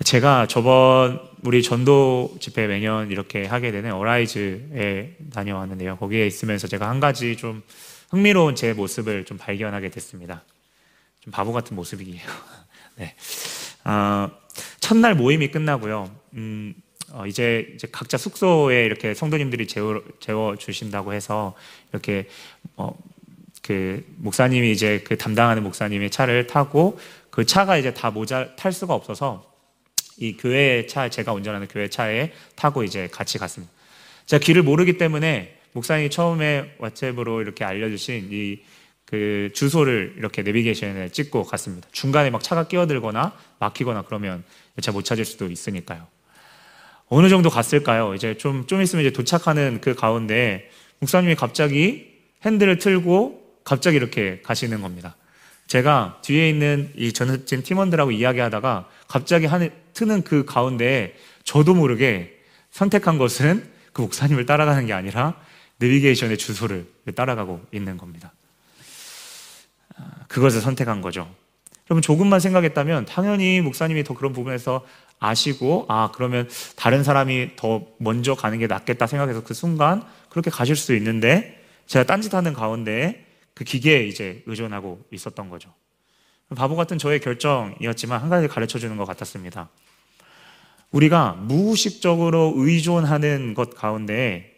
제가 0.04 0.46
저번 0.48 1.20
우리 1.42 1.62
전도 1.62 2.36
집회 2.40 2.66
매년 2.66 3.10
이렇게 3.10 3.46
하게 3.46 3.72
되는 3.72 3.94
어라이즈에 3.94 5.16
다녀왔는데요. 5.32 5.96
거기에 5.96 6.26
있으면서 6.26 6.68
제가 6.68 6.90
한 6.90 7.00
가지 7.00 7.38
좀 7.38 7.62
흥미로운 8.10 8.54
제 8.54 8.74
모습을 8.74 9.24
좀 9.24 9.38
발견하게 9.38 9.88
됐습니다. 9.88 10.42
좀 11.20 11.32
바보 11.32 11.54
같은 11.54 11.74
모습이에요. 11.74 12.20
네. 12.96 13.14
어, 13.88 14.30
첫날 14.80 15.14
모임이 15.14 15.50
끝나고요. 15.50 16.10
음, 16.34 16.74
어, 17.10 17.26
이제, 17.26 17.72
이제 17.74 17.88
각자 17.90 18.18
숙소에 18.18 18.84
이렇게 18.84 19.14
성도님들이 19.14 19.66
재워, 19.66 20.02
재워 20.20 20.56
주신다고 20.56 21.14
해서 21.14 21.54
이렇게 21.90 22.28
어, 22.76 22.94
그 23.62 24.04
목사님이 24.18 24.72
이제 24.72 25.02
그 25.06 25.16
담당하는 25.16 25.62
목사님의 25.62 26.10
차를 26.10 26.46
타고 26.46 26.98
그 27.30 27.46
차가 27.46 27.78
이제 27.78 27.94
다 27.94 28.10
모자 28.10 28.54
탈 28.56 28.72
수가 28.72 28.92
없어서 28.92 29.50
이 30.18 30.36
교회 30.36 30.86
차 30.86 31.08
제가 31.08 31.32
운전하는 31.32 31.66
교회 31.66 31.88
차에 31.88 32.32
타고 32.56 32.84
이제 32.84 33.08
같이 33.08 33.38
갔습니다. 33.38 33.72
제가 34.26 34.44
길을 34.44 34.64
모르기 34.64 34.98
때문에 34.98 35.56
목사님이 35.72 36.10
처음에 36.10 36.76
왓츠앱으로 36.78 37.40
이렇게 37.40 37.64
알려주신 37.64 38.28
이 38.32 38.58
그 39.08 39.48
주소를 39.54 40.16
이렇게 40.18 40.42
내비게이션에 40.42 41.08
찍고 41.08 41.44
갔습니다. 41.44 41.88
중간에 41.92 42.28
막 42.28 42.42
차가 42.42 42.68
끼어들거나 42.68 43.32
막히거나 43.58 44.02
그러면 44.02 44.44
제가 44.82 44.92
못 44.94 45.02
찾을 45.02 45.24
수도 45.24 45.46
있으니까요. 45.50 46.06
어느 47.08 47.30
정도 47.30 47.48
갔을까요? 47.48 48.14
이제 48.14 48.36
좀, 48.36 48.66
좀 48.66 48.82
있으면 48.82 49.06
이제 49.06 49.10
도착하는 49.10 49.80
그 49.80 49.94
가운데 49.94 50.68
목사님이 50.98 51.36
갑자기 51.36 52.06
핸들을 52.44 52.76
틀고 52.76 53.60
갑자기 53.64 53.96
이렇게 53.96 54.42
가시는 54.42 54.82
겁니다. 54.82 55.16
제가 55.68 56.20
뒤에 56.22 56.50
있는 56.50 56.92
이 56.94 57.14
전습진 57.14 57.62
팀원들하고 57.62 58.10
이야기하다가 58.10 58.90
갑자기 59.06 59.46
한, 59.46 59.70
트는 59.94 60.22
그 60.22 60.44
가운데 60.44 61.16
저도 61.44 61.72
모르게 61.72 62.38
선택한 62.72 63.16
것은 63.16 63.66
그 63.94 64.02
목사님을 64.02 64.44
따라가는 64.44 64.84
게 64.84 64.92
아니라 64.92 65.34
내비게이션의 65.78 66.36
주소를 66.36 66.86
따라가고 67.14 67.64
있는 67.72 67.96
겁니다. 67.96 68.34
그것을 70.28 70.60
선택한 70.60 71.00
거죠. 71.00 71.28
여러분 71.90 72.02
조금만 72.02 72.38
생각했다면 72.38 73.06
당연히 73.06 73.60
목사님이 73.60 74.04
더 74.04 74.14
그런 74.14 74.32
부분에서 74.32 74.84
아시고 75.18 75.86
아 75.88 76.10
그러면 76.14 76.48
다른 76.76 77.02
사람이 77.02 77.56
더 77.56 77.82
먼저 77.98 78.34
가는 78.34 78.58
게 78.58 78.66
낫겠다 78.66 79.06
생각해서 79.06 79.42
그 79.42 79.54
순간 79.54 80.02
그렇게 80.28 80.50
가실 80.50 80.76
수 80.76 80.94
있는데 80.94 81.64
제가 81.86 82.04
딴짓하는 82.04 82.52
가운데 82.52 83.26
그 83.54 83.64
기계에 83.64 84.04
이제 84.04 84.42
의존하고 84.46 85.00
있었던 85.10 85.48
거죠. 85.48 85.72
바보 86.54 86.76
같은 86.76 86.98
저의 86.98 87.20
결정이었지만 87.20 88.20
한 88.20 88.28
가지 88.28 88.48
가르쳐 88.48 88.78
주는 88.78 88.96
것 88.96 89.04
같았습니다. 89.04 89.68
우리가 90.92 91.32
무의식적으로 91.32 92.54
의존하는 92.56 93.54
것 93.54 93.74
가운데 93.74 94.54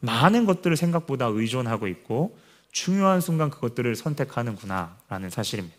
많은 0.00 0.44
것들을 0.44 0.76
생각보다 0.76 1.26
의존하고 1.26 1.86
있고 1.88 2.38
중요한 2.76 3.22
순간 3.22 3.48
그것들을 3.48 3.96
선택하는구나라는 3.96 5.30
사실입니다. 5.30 5.74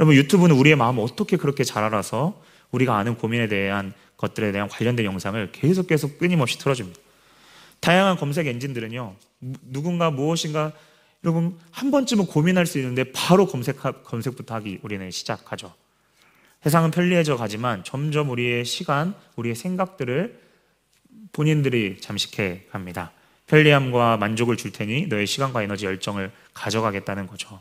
여러분 0.00 0.16
유튜브는 0.16 0.56
우리의 0.56 0.74
마음을 0.74 1.04
어떻게 1.04 1.36
그렇게 1.36 1.62
잘 1.62 1.84
알아서 1.84 2.42
우리가 2.72 2.96
아는 2.96 3.16
고민에 3.16 3.46
대한 3.46 3.92
것들에 4.16 4.50
대한 4.50 4.68
관련된 4.68 5.06
영상을 5.06 5.52
계속 5.52 5.86
계속 5.86 6.18
끊임없이 6.18 6.58
틀어줍니다. 6.58 6.98
다양한 7.78 8.16
검색 8.16 8.48
엔진들은요 8.48 9.14
누군가 9.62 10.10
무엇인가 10.10 10.72
여러분 11.22 11.56
한 11.70 11.92
번쯤은 11.92 12.26
고민할 12.26 12.66
수 12.66 12.78
있는데 12.78 13.12
바로 13.12 13.46
검색 13.46 13.76
검색부터 14.02 14.56
하기 14.56 14.80
우리는 14.82 15.08
시작하죠. 15.12 15.72
세상은 16.64 16.90
편리해져 16.90 17.36
가지만 17.36 17.84
점점 17.84 18.30
우리의 18.30 18.64
시간, 18.64 19.14
우리의 19.36 19.54
생각들을 19.54 20.40
본인들이 21.30 22.00
잠식해 22.00 22.66
갑니다. 22.72 23.12
편리함과 23.50 24.16
만족을 24.16 24.56
줄 24.56 24.70
테니 24.70 25.08
너의 25.08 25.26
시간과 25.26 25.64
에너지 25.64 25.84
열정을 25.84 26.30
가져가겠다는 26.54 27.26
거죠. 27.26 27.60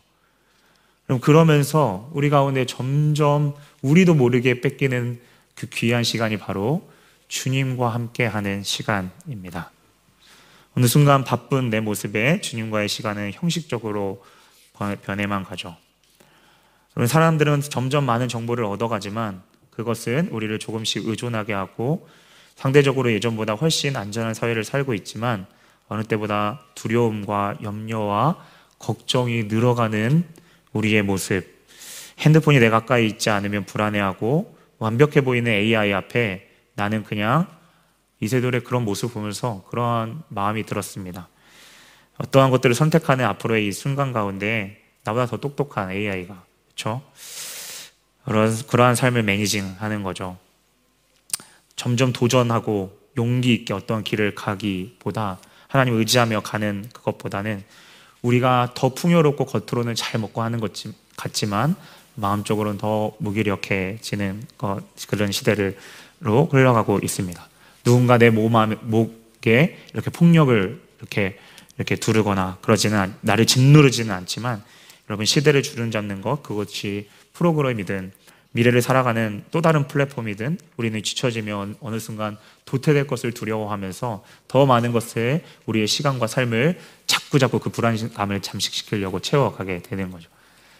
그럼 1.08 1.20
그러면서 1.20 2.08
우리 2.14 2.30
가운데 2.30 2.66
점점 2.66 3.56
우리도 3.82 4.14
모르게 4.14 4.62
뺏기는 4.62 5.20
그 5.56 5.68
귀한 5.68 6.04
시간이 6.04 6.38
바로 6.38 6.88
주님과 7.28 7.90
함께 7.90 8.26
하는 8.26 8.62
시간입니다. 8.62 9.72
어느 10.78 10.86
순간 10.86 11.24
바쁜 11.24 11.72
내 11.72 11.80
모습에 11.80 12.40
주님과의 12.42 12.88
시간은 12.88 13.32
형식적으로 13.34 14.24
변해만 15.02 15.44
가죠. 15.44 15.76
사람들은 17.04 17.62
점점 17.62 18.06
많은 18.06 18.28
정보를 18.28 18.64
얻어가지만 18.66 19.42
그것은 19.72 20.28
우리를 20.32 20.60
조금씩 20.60 21.08
의존하게 21.08 21.54
하고 21.54 22.08
상대적으로 22.56 23.12
예전보다 23.12 23.54
훨씬 23.54 23.96
안전한 23.96 24.36
사회를 24.36 24.64
살고 24.64 24.94
있지만 24.94 25.48
어느 25.90 26.04
때보다 26.04 26.62
두려움과 26.76 27.58
염려와 27.62 28.38
걱정이 28.78 29.46
늘어가는 29.46 30.24
우리의 30.72 31.02
모습. 31.04 31.44
핸드폰이 32.20 32.60
내 32.60 32.70
가까이 32.70 33.08
있지 33.08 33.30
않으면 33.30 33.66
불안해하고 33.66 34.58
완벽해 34.78 35.22
보이는 35.22 35.52
AI 35.52 35.94
앞에 35.94 36.48
나는 36.76 37.04
그냥 37.04 37.48
이세돌의 38.22 38.64
그런 38.64 38.86
모습 38.86 39.14
보면서 39.14 39.66
그러한 39.70 40.24
마음이 40.30 40.66
들었습니다. 40.66 41.28
어떠한 42.18 42.52
것들을 42.52 42.76
선택하는 42.76 43.26
앞으로의 43.26 43.68
이 43.68 43.72
순간 43.72 44.14
가운데 44.14 44.82
나보다 45.04 45.26
더 45.26 45.38
똑똑한 45.38 45.92
AI가 45.92 46.44
그렇죠? 46.66 47.02
그런 48.26 48.56
그러한 48.68 48.96
삶을 48.96 49.24
매니징하는 49.24 50.04
거죠. 50.04 50.38
점점 51.76 52.12
도전하고 52.14 52.98
용기 53.18 53.54
있게 53.54 53.74
어떤 53.74 54.04
길을 54.04 54.36
가기보다 54.36 55.40
하나님 55.70 55.98
의지하며 55.98 56.42
가는 56.42 56.90
그것보다는 56.94 57.64
우리가 58.24 58.72
더 58.74 58.90
풍요롭고 58.90 59.46
겉으로는 59.46 59.94
잘 59.94 60.20
먹고 60.20 60.42
하는 60.42 60.60
것 60.60 60.74
같지만 61.16 61.76
마음적으로는 62.16 62.80
더 62.80 63.14
무기력해지는 63.20 64.44
것 64.58 64.82
그런 65.08 65.32
시대로 65.32 65.72
흘러가고 66.20 67.00
있습니다. 67.02 67.48
누군가 67.84 68.18
내 68.18 68.32
몸, 68.32 68.52
목에 68.82 69.78
이렇게 69.94 70.10
폭력을 70.10 70.82
이렇게 70.98 71.38
이렇게 71.78 71.96
두르거나 71.96 72.58
그러지는 72.62 73.14
나를 73.22 73.46
짓누르지는 73.46 74.14
않지만 74.14 74.62
여러분 75.08 75.26
시대를 75.26 75.62
주름 75.62 75.92
잡는 75.92 76.22
것 76.22 76.42
그것이 76.42 77.08
프로그램이든 77.34 78.12
미래를 78.52 78.82
살아가는 78.82 79.44
또 79.52 79.62
다른 79.62 79.88
플랫폼이든 79.88 80.58
우리는 80.78 81.04
지쳐지면 81.04 81.76
어느 81.82 82.00
순간 82.00 82.38
도태될 82.66 83.06
것을 83.06 83.32
두려워하면서 83.32 84.24
더 84.48 84.66
많은 84.66 84.92
것에 84.92 85.44
우리의 85.68 85.88
시간과 85.88 86.28
삶을 86.28 86.80
자꾸자꾸 87.06 87.60
그 87.60 87.70
불안감을 87.70 88.42
잠식시키려고 88.42 89.20
채워가게 89.20 89.84
되는 89.84 90.10
거죠. 90.10 90.30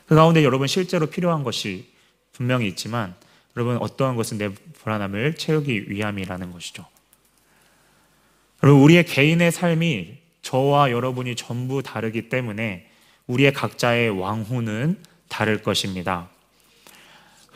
그 0.08 0.16
가운데 0.16 0.44
여러분 0.44 0.68
실제로 0.68 1.06
필요한 1.06 1.44
것이 1.44 1.88
분명히 2.34 2.68
있지만 2.68 3.14
여러분 3.56 3.78
어떠한 3.78 4.16
것은 4.16 4.40
내 4.40 4.50
불안함을 4.50 5.36
채우기 5.36 5.92
위함이라는 5.92 6.52
것이죠. 6.52 6.86
여러분 8.64 8.82
우리의 8.82 9.06
개인의 9.06 9.52
삶이 9.52 10.18
저와 10.42 10.90
여러분이 10.90 11.36
전부 11.36 11.84
다르기 11.84 12.30
때문에 12.30 12.90
우리의 13.28 13.54
각자의 13.54 14.10
왕후는 14.10 14.98
다를 15.28 15.62
것입니다. 15.62 16.30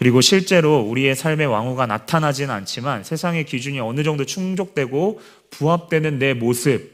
그리고 0.03 0.19
실제로 0.19 0.81
우리의 0.81 1.15
삶의 1.15 1.47
왕후가 1.47 1.85
나타나지는 1.85 2.53
않지만 2.53 3.05
세상의 3.05 3.45
기준이 3.45 3.79
어느 3.79 4.03
정도 4.03 4.25
충족되고 4.25 5.21
부합되는 5.49 6.19
내 6.19 6.33
모습. 6.33 6.91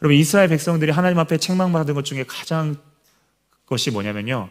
여러분, 0.00 0.16
이스라엘 0.16 0.48
백성들이 0.48 0.90
하나님 0.90 1.18
앞에 1.18 1.36
책망받은 1.36 1.92
것 1.92 2.02
중에 2.06 2.24
가장 2.26 2.76
것이 3.66 3.90
뭐냐면요. 3.90 4.48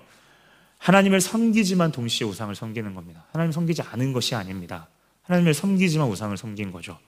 하나님을 0.77 1.19
섬기지만 1.19 1.91
동시에 1.91 2.27
우상을 2.27 2.53
섬기는 2.53 2.93
겁니다. 2.93 3.25
하나님 3.31 3.51
섬기지 3.51 3.81
않은 3.81 4.13
것이 4.13 4.35
아닙니다. 4.35 4.87
하나님을 5.23 5.55
섬기지만 5.55 6.07
우상을 6.09 6.37
섬긴 6.37 6.71
거죠. 6.71 6.99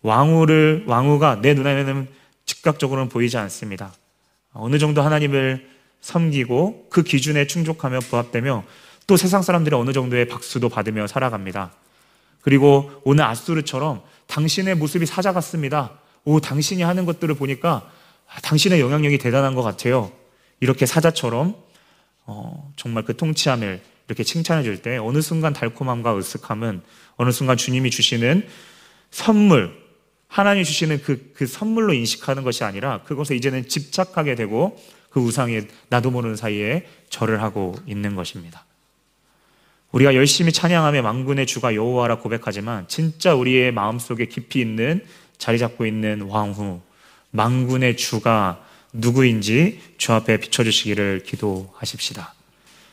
왕후를, 0.00 0.84
왕후가 0.86 1.42
내 1.42 1.52
눈에는 1.52 2.08
즉각적으로는 2.46 3.10
보이지 3.10 3.36
않습니다. 3.36 3.92
어느 4.54 4.78
정도 4.78 5.02
하나님을 5.02 5.68
섬기고 6.00 6.86
그 6.88 7.02
기준에 7.02 7.46
충족하며 7.46 8.00
부합되며 8.00 8.64
또 9.10 9.16
세상 9.16 9.42
사람들이 9.42 9.74
어느 9.74 9.92
정도의 9.92 10.28
박수도 10.28 10.68
받으며 10.68 11.08
살아갑니다. 11.08 11.72
그리고 12.42 12.92
오늘 13.02 13.24
아수르처럼 13.24 14.02
당신의 14.28 14.76
모습이 14.76 15.04
사자 15.04 15.32
같습니다. 15.32 15.98
오, 16.22 16.38
당신이 16.38 16.82
하는 16.82 17.06
것들을 17.06 17.34
보니까 17.34 17.90
아, 18.28 18.40
당신의 18.40 18.78
영향력이 18.78 19.18
대단한 19.18 19.56
것 19.56 19.62
같아요. 19.62 20.12
이렇게 20.60 20.86
사자처럼 20.86 21.56
어, 22.26 22.72
정말 22.76 23.02
그 23.02 23.16
통치함을 23.16 23.80
이렇게 24.06 24.22
칭찬해 24.22 24.62
줄 24.62 24.80
때 24.80 24.96
어느 24.98 25.20
순간 25.20 25.54
달콤함과 25.54 26.14
으쓱함은 26.14 26.82
어느 27.16 27.32
순간 27.32 27.56
주님이 27.56 27.90
주시는 27.90 28.46
선물, 29.10 29.76
하나님이 30.28 30.64
주시는 30.64 31.02
그, 31.02 31.32
그 31.34 31.48
선물로 31.48 31.94
인식하는 31.94 32.44
것이 32.44 32.62
아니라 32.62 33.02
그것에 33.02 33.34
이제는 33.34 33.66
집착하게 33.66 34.36
되고 34.36 34.80
그 35.10 35.18
우상에 35.18 35.62
나도 35.88 36.12
모르는 36.12 36.36
사이에 36.36 36.86
절을 37.08 37.42
하고 37.42 37.74
있는 37.88 38.14
것입니다. 38.14 38.66
우리가 39.92 40.14
열심히 40.14 40.52
찬양하며 40.52 41.02
망군의 41.02 41.46
주가 41.46 41.74
여호와라 41.74 42.18
고백하지만 42.18 42.86
진짜 42.88 43.34
우리의 43.34 43.72
마음속에 43.72 44.26
깊이 44.26 44.60
있는 44.60 45.04
자리 45.38 45.58
잡고 45.58 45.86
있는 45.86 46.22
왕후 46.22 46.80
망군의 47.32 47.96
주가 47.96 48.64
누구인지 48.92 49.80
주 49.98 50.12
앞에 50.12 50.38
비춰주시기를 50.38 51.22
기도하십시다. 51.24 52.34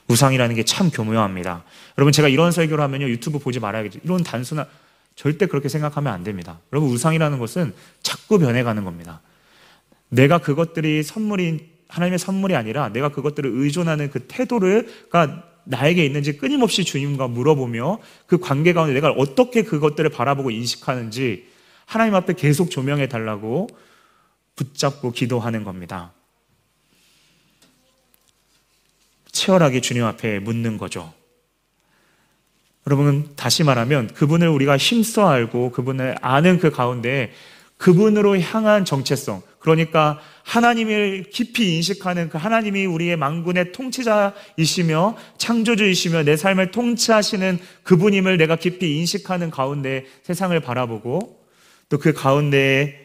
우상이라는 0.07 0.55
게 0.55 0.63
참 0.63 0.89
교묘합니다. 0.89 1.63
여러분 1.97 2.11
제가 2.11 2.29
이런 2.29 2.51
설교를 2.51 2.83
하면요 2.83 3.09
유튜브 3.09 3.39
보지 3.39 3.59
말아야겠죠. 3.59 3.99
이런 4.03 4.23
단순한 4.23 4.65
절대 5.15 5.47
그렇게 5.47 5.69
생각하면 5.69 6.13
안 6.13 6.23
됩니다. 6.23 6.59
여러분 6.71 6.89
우상이라는 6.91 7.39
것은 7.39 7.73
자꾸 8.01 8.39
변해가는 8.39 8.83
겁니다. 8.83 9.21
내가 10.09 10.37
그것들이 10.37 11.03
선물이 11.03 11.77
하나님의 11.89 12.19
선물이 12.19 12.55
아니라 12.55 12.89
내가 12.89 13.09
그것들을 13.09 13.49
의존하는 13.53 14.09
그 14.09 14.27
태도를가 14.27 15.43
나에게 15.67 16.05
있는지 16.05 16.37
끊임없이 16.37 16.83
주님과 16.83 17.27
물어보며 17.27 17.99
그 18.25 18.37
관계 18.39 18.73
가운데 18.73 18.93
내가 18.93 19.11
어떻게 19.11 19.63
그것들을 19.63 20.09
바라보고 20.09 20.51
인식하는지 20.51 21.47
하나님 21.85 22.15
앞에 22.15 22.33
계속 22.33 22.71
조명해 22.71 23.07
달라고 23.07 23.67
붙잡고 24.55 25.11
기도하는 25.11 25.63
겁니다. 25.63 26.13
치열하게 29.31 29.81
주님 29.81 30.03
앞에 30.03 30.39
묻는 30.39 30.77
거죠. 30.77 31.13
여러분, 32.87 33.29
다시 33.35 33.63
말하면 33.63 34.07
그분을 34.13 34.47
우리가 34.47 34.77
힘써 34.77 35.27
알고 35.27 35.71
그분을 35.71 36.15
아는 36.21 36.57
그 36.57 36.71
가운데 36.71 37.33
그분으로 37.77 38.39
향한 38.39 38.85
정체성, 38.85 39.41
그러니까 39.67 40.21
하나님을 40.43 41.25
깊이 41.29 41.75
인식하는 41.75 42.29
그 42.29 42.37
하나님이 42.37 42.85
우리의 42.85 43.17
망군의 43.17 43.73
통치자이시며 43.73 45.17
창조주이시며 45.37 46.23
내 46.23 46.37
삶을 46.37 46.71
통치하시는 46.71 47.59
그분임을 47.83 48.37
내가 48.37 48.55
깊이 48.55 48.95
인식하는 48.97 49.49
가운데 49.51 50.05
세상을 50.23 50.57
바라보고 50.61 51.45
또 51.89 51.97
그 51.97 52.13
가운데에 52.13 52.95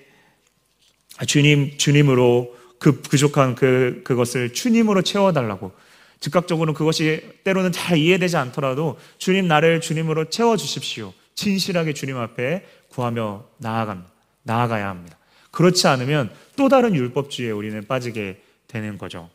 주님, 1.26 1.76
주님으로 1.78 2.56
그 2.78 3.00
부족한 3.00 3.56
그, 3.56 4.02
그것을 4.04 4.52
주님으로 4.52 5.02
채워달라고 5.02 5.72
즉각적으로 6.20 6.74
그것이 6.74 7.22
때로는 7.42 7.72
잘 7.72 7.98
이해되지 7.98 8.36
않더라도 8.36 9.00
주님 9.18 9.48
나를 9.48 9.80
주님으로 9.80 10.30
채워 10.30 10.56
주십시오. 10.56 11.12
진실하게 11.34 11.92
주님 11.94 12.16
앞에 12.18 12.64
구하며 12.88 13.46
나아갑니다. 13.58 14.12
나아가야 14.44 14.88
합니다. 14.88 15.16
그렇지 15.52 15.86
않으면 15.86 16.30
또 16.56 16.68
다른 16.68 16.94
율법주의에 16.94 17.52
우리는 17.52 17.86
빠지게 17.86 18.40
되는 18.66 18.98
거죠. 18.98 19.30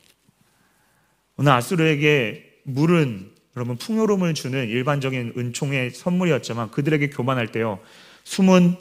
오늘 1.38 1.53
아수르에게 1.53 2.62
물은 2.63 3.32
여러분 3.56 3.77
풍요로움을 3.77 4.34
주는 4.34 4.67
일반적인 4.67 5.34
은총의 5.38 5.91
선물이었지만 5.91 6.69
그들에게 6.71 7.10
교만할 7.10 7.51
때요 7.51 7.80
수문이 8.23 8.77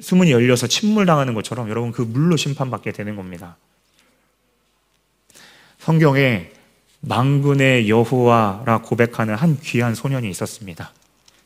수문이 0.00 0.30
열려서 0.30 0.66
침몰당하는 0.66 1.34
것처럼 1.34 1.68
여러분 1.68 1.92
그 1.92 2.02
물로 2.02 2.36
심판받게 2.36 2.92
되는 2.92 3.16
겁니다. 3.16 3.56
성경에 5.78 6.50
망군의 7.00 7.88
여호와라 7.88 8.82
고백하는 8.82 9.34
한 9.34 9.58
귀한 9.60 9.94
소년이 9.94 10.28
있었습니다. 10.30 10.92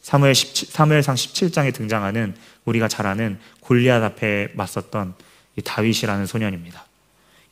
사무엘 0.00 0.34
17, 0.34 0.68
사무엘상 0.68 1.14
17장에 1.14 1.72
등장하는 1.72 2.34
우리가 2.64 2.88
잘 2.88 3.07
아는 3.07 3.38
골리앗 3.61 4.03
앞에 4.03 4.53
맞섰던 4.55 5.14
이 5.57 5.62
다윗이라는 5.62 6.27
소년입니다. 6.27 6.87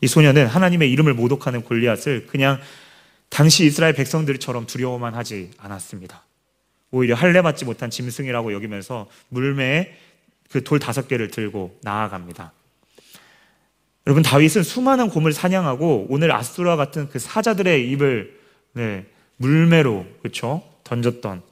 이 0.00 0.06
소년은 0.06 0.46
하나님의 0.46 0.90
이름을 0.92 1.14
모독하는 1.14 1.62
골리앗을 1.62 2.26
그냥 2.26 2.58
당시 3.28 3.64
이스라엘 3.66 3.94
백성들처럼 3.94 4.66
두려워만 4.66 5.14
하지 5.14 5.50
않았습니다. 5.58 6.22
오히려 6.90 7.14
할례 7.14 7.42
받지 7.42 7.64
못한 7.64 7.90
짐승이라고 7.90 8.52
여기면서 8.52 9.08
물매에 9.28 9.96
그 10.50 10.64
돌 10.64 10.78
다섯 10.80 11.06
개를 11.06 11.28
들고 11.28 11.78
나아갑니다. 11.82 12.52
여러분 14.06 14.22
다윗은 14.22 14.62
수많은 14.64 15.08
곰을 15.10 15.32
사냥하고 15.32 16.06
오늘 16.08 16.32
아수라 16.32 16.76
같은 16.76 17.08
그 17.08 17.18
사자들의 17.18 17.88
입을 17.90 18.40
네, 18.72 19.06
물매로 19.36 20.06
그렇죠 20.22 20.64
던졌던 20.84 21.42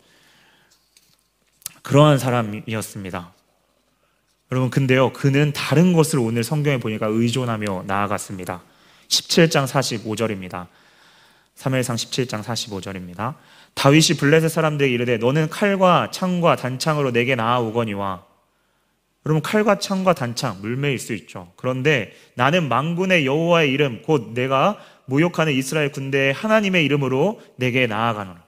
그러한 1.83 2.19
사람이었습니다. 2.19 3.33
여러분 4.51 4.71
근데요 4.71 5.13
그는 5.13 5.53
다른 5.53 5.93
것을 5.93 6.19
오늘 6.19 6.43
성경에 6.43 6.79
보니까 6.79 7.07
의존하며 7.07 7.85
나아갔습니다. 7.87 8.63
17장 9.09 9.67
45절입니다. 9.67 10.67
3일상 11.57 11.95
17장 11.97 12.43
45절입니다. 12.43 13.35
다윗이 13.75 14.19
블레셋 14.19 14.51
사람들에게 14.51 14.93
이르되 14.93 15.17
너는 15.19 15.51
칼과 15.51 16.11
창과 16.11 16.57
단창으로 16.57 17.11
내게 17.11 17.35
나아오거니와 17.35 18.25
여러분 19.27 19.43
칼과 19.43 19.79
창과 19.79 20.15
단창 20.15 20.61
물매일 20.63 20.99
수 20.99 21.13
있죠. 21.13 21.53
그런데 21.57 22.15
나는 22.35 22.69
망군의 22.69 23.27
여호와의 23.27 23.71
이름 23.71 24.01
곧 24.03 24.33
내가 24.33 24.79
모욕하는 25.05 25.53
이스라엘 25.53 25.93
군대의 25.93 26.33
하나님의 26.33 26.85
이름으로 26.85 27.41
내게 27.57 27.87
나아가노라. 27.87 28.43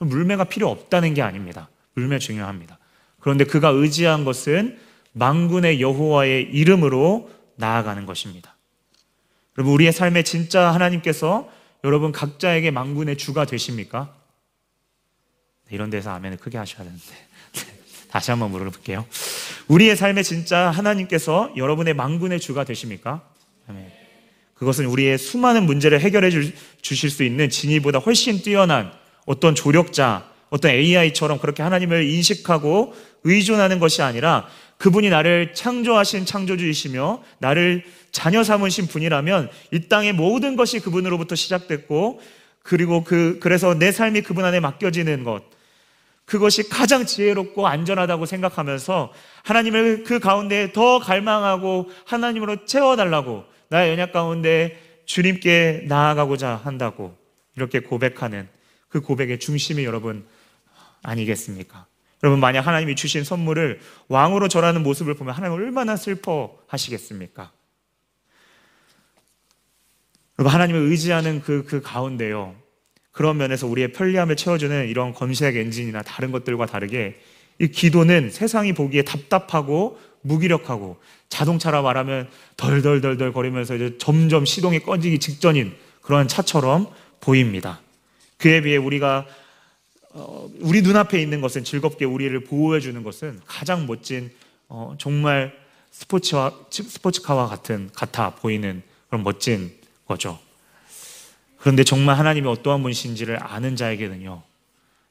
물매가 0.00 0.44
필요 0.44 0.68
없다는 0.70 1.14
게 1.14 1.22
아닙니다. 1.22 1.68
물매 1.94 2.18
중요합니다. 2.18 2.78
그런데 3.20 3.44
그가 3.44 3.68
의지한 3.68 4.24
것은 4.24 4.78
망군의 5.18 5.80
여호와의 5.80 6.50
이름으로 6.52 7.30
나아가는 7.56 8.04
것입니다. 8.06 8.56
여러분 9.56 9.74
우리의 9.74 9.92
삶에 9.92 10.22
진짜 10.22 10.72
하나님께서 10.72 11.48
여러분 11.84 12.12
각자에게 12.12 12.70
망군의 12.70 13.16
주가 13.16 13.44
되십니까? 13.44 14.14
네, 15.68 15.74
이런 15.74 15.90
데서 15.90 16.10
아멘을 16.10 16.38
크게 16.38 16.58
하셔야 16.58 16.84
되는데 16.84 17.04
다시 18.10 18.30
한번 18.30 18.50
물어볼게요. 18.50 19.04
우리의 19.68 19.96
삶에 19.96 20.22
진짜 20.22 20.70
하나님께서 20.70 21.52
여러분의 21.56 21.94
망군의 21.94 22.40
주가 22.40 22.64
되십니까? 22.64 23.22
아멘. 23.68 23.92
그것은 24.54 24.86
우리의 24.86 25.18
수많은 25.18 25.64
문제를 25.66 26.00
해결해 26.00 26.30
주실 26.80 27.10
수 27.10 27.22
있는 27.22 27.48
진이보다 27.48 28.00
훨씬 28.00 28.42
뛰어난 28.42 28.92
어떤 29.24 29.54
조력자, 29.54 30.28
어떤 30.50 30.70
AI처럼 30.72 31.38
그렇게 31.38 31.62
하나님을 31.62 32.04
인식하고 32.04 32.94
의존하는 33.24 33.78
것이 33.78 34.02
아니라 34.02 34.48
그분이 34.78 35.10
나를 35.10 35.54
창조하신 35.54 36.24
창조주이시며 36.24 37.22
나를 37.38 37.84
자녀 38.12 38.42
삼으신 38.42 38.86
분이라면 38.86 39.50
이 39.72 39.88
땅의 39.88 40.14
모든 40.14 40.56
것이 40.56 40.80
그분으로부터 40.80 41.34
시작됐고 41.34 42.20
그리고 42.62 43.04
그 43.04 43.38
그래서 43.40 43.74
내 43.74 43.92
삶이 43.92 44.22
그분 44.22 44.44
안에 44.44 44.60
맡겨지는 44.60 45.24
것 45.24 45.42
그것이 46.24 46.68
가장 46.68 47.06
지혜롭고 47.06 47.66
안전하다고 47.66 48.26
생각하면서 48.26 49.12
하나님을 49.44 50.04
그 50.04 50.18
가운데 50.20 50.72
더 50.72 50.98
갈망하고 50.98 51.90
하나님으로 52.04 52.66
채워달라고 52.66 53.44
나의 53.68 53.92
연약 53.92 54.12
가운데 54.12 54.78
주님께 55.06 55.84
나아가고자 55.88 56.60
한다고 56.62 57.16
이렇게 57.56 57.80
고백하는 57.80 58.46
그 58.88 59.00
고백의 59.00 59.38
중심이 59.38 59.84
여러분 59.84 60.26
아니겠습니까? 61.02 61.86
여러분 62.22 62.40
만약 62.40 62.66
하나님이 62.66 62.96
주신 62.96 63.24
선물을 63.24 63.80
왕으로 64.08 64.48
절하는 64.48 64.82
모습을 64.82 65.14
보면 65.14 65.34
하나님 65.34 65.54
얼마나 65.54 65.96
슬퍼하시겠습니까? 65.96 67.52
여러분 70.38 70.54
하나님을 70.54 70.80
의지하는 70.82 71.42
그, 71.42 71.64
그 71.64 71.80
가운데요. 71.80 72.54
그런 73.12 73.36
면에서 73.36 73.66
우리의 73.66 73.92
편리함을 73.92 74.36
채워주는 74.36 74.88
이런 74.88 75.12
검색 75.12 75.56
엔진이나 75.56 76.02
다른 76.02 76.30
것들과 76.30 76.66
다르게 76.66 77.20
이 77.58 77.68
기도는 77.68 78.30
세상이 78.30 78.72
보기에 78.72 79.02
답답하고 79.02 79.98
무기력하고 80.22 81.00
자동차라 81.28 81.82
말하면 81.82 82.28
덜덜덜덜 82.56 83.32
거리면서 83.32 83.74
이제 83.74 83.98
점점 83.98 84.44
시동이 84.44 84.80
꺼지기 84.80 85.18
직전인 85.18 85.74
그런 86.00 86.28
차처럼 86.28 86.88
보입니다. 87.20 87.80
그에 88.36 88.60
비해 88.60 88.76
우리가 88.76 89.26
어, 90.18 90.50
우리 90.60 90.82
눈앞에 90.82 91.20
있는 91.22 91.40
것은 91.40 91.62
즐겁게 91.62 92.04
우리를 92.04 92.38
보호해 92.44 92.80
주는 92.80 93.02
것은 93.02 93.40
가장 93.46 93.86
멋진 93.86 94.30
어, 94.68 94.96
정말 94.98 95.56
스포츠와 95.90 96.52
스포츠카와 96.70 97.46
같은 97.46 97.90
같아 97.94 98.30
보이는 98.30 98.82
그런 99.08 99.22
멋진 99.22 99.72
거죠. 100.06 100.38
그런데 101.58 101.84
정말 101.84 102.18
하나님이 102.18 102.48
어떠한 102.48 102.82
분이신지를 102.82 103.38
아는 103.42 103.76
자에게는요. 103.76 104.42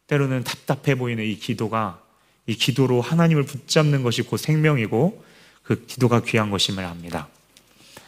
때로는 0.08 0.44
답답해 0.44 0.96
보이는 0.96 1.24
이 1.24 1.38
기도가 1.38 2.02
이 2.46 2.56
기도로 2.56 3.02
하나님을 3.02 3.44
붙잡는 3.44 4.04
것이 4.04 4.22
곧 4.22 4.38
생명이고 4.38 5.24
그 5.64 5.86
기도가 5.86 6.22
귀한 6.22 6.50
것임을 6.50 6.84
압니다. 6.86 7.28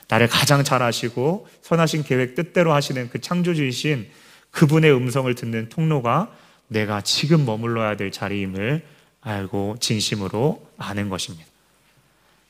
나를 0.08 0.28
가장 0.28 0.64
잘 0.64 0.82
아시고 0.82 1.48
선하신 1.62 2.04
계획 2.04 2.36
뜻대로 2.36 2.74
하시는 2.74 3.10
그 3.10 3.20
창조주이신 3.20 4.08
그분의 4.52 4.94
음성을 4.94 5.34
듣는 5.36 5.70
통로가 5.70 6.34
내가 6.70 7.02
지금 7.02 7.46
머물러야 7.46 7.98
될 7.98 8.12
자리임을 8.12 8.84
알고 9.22 9.78
진심으로 9.80 10.66
아는 10.78 11.10
것입니다. 11.10 11.46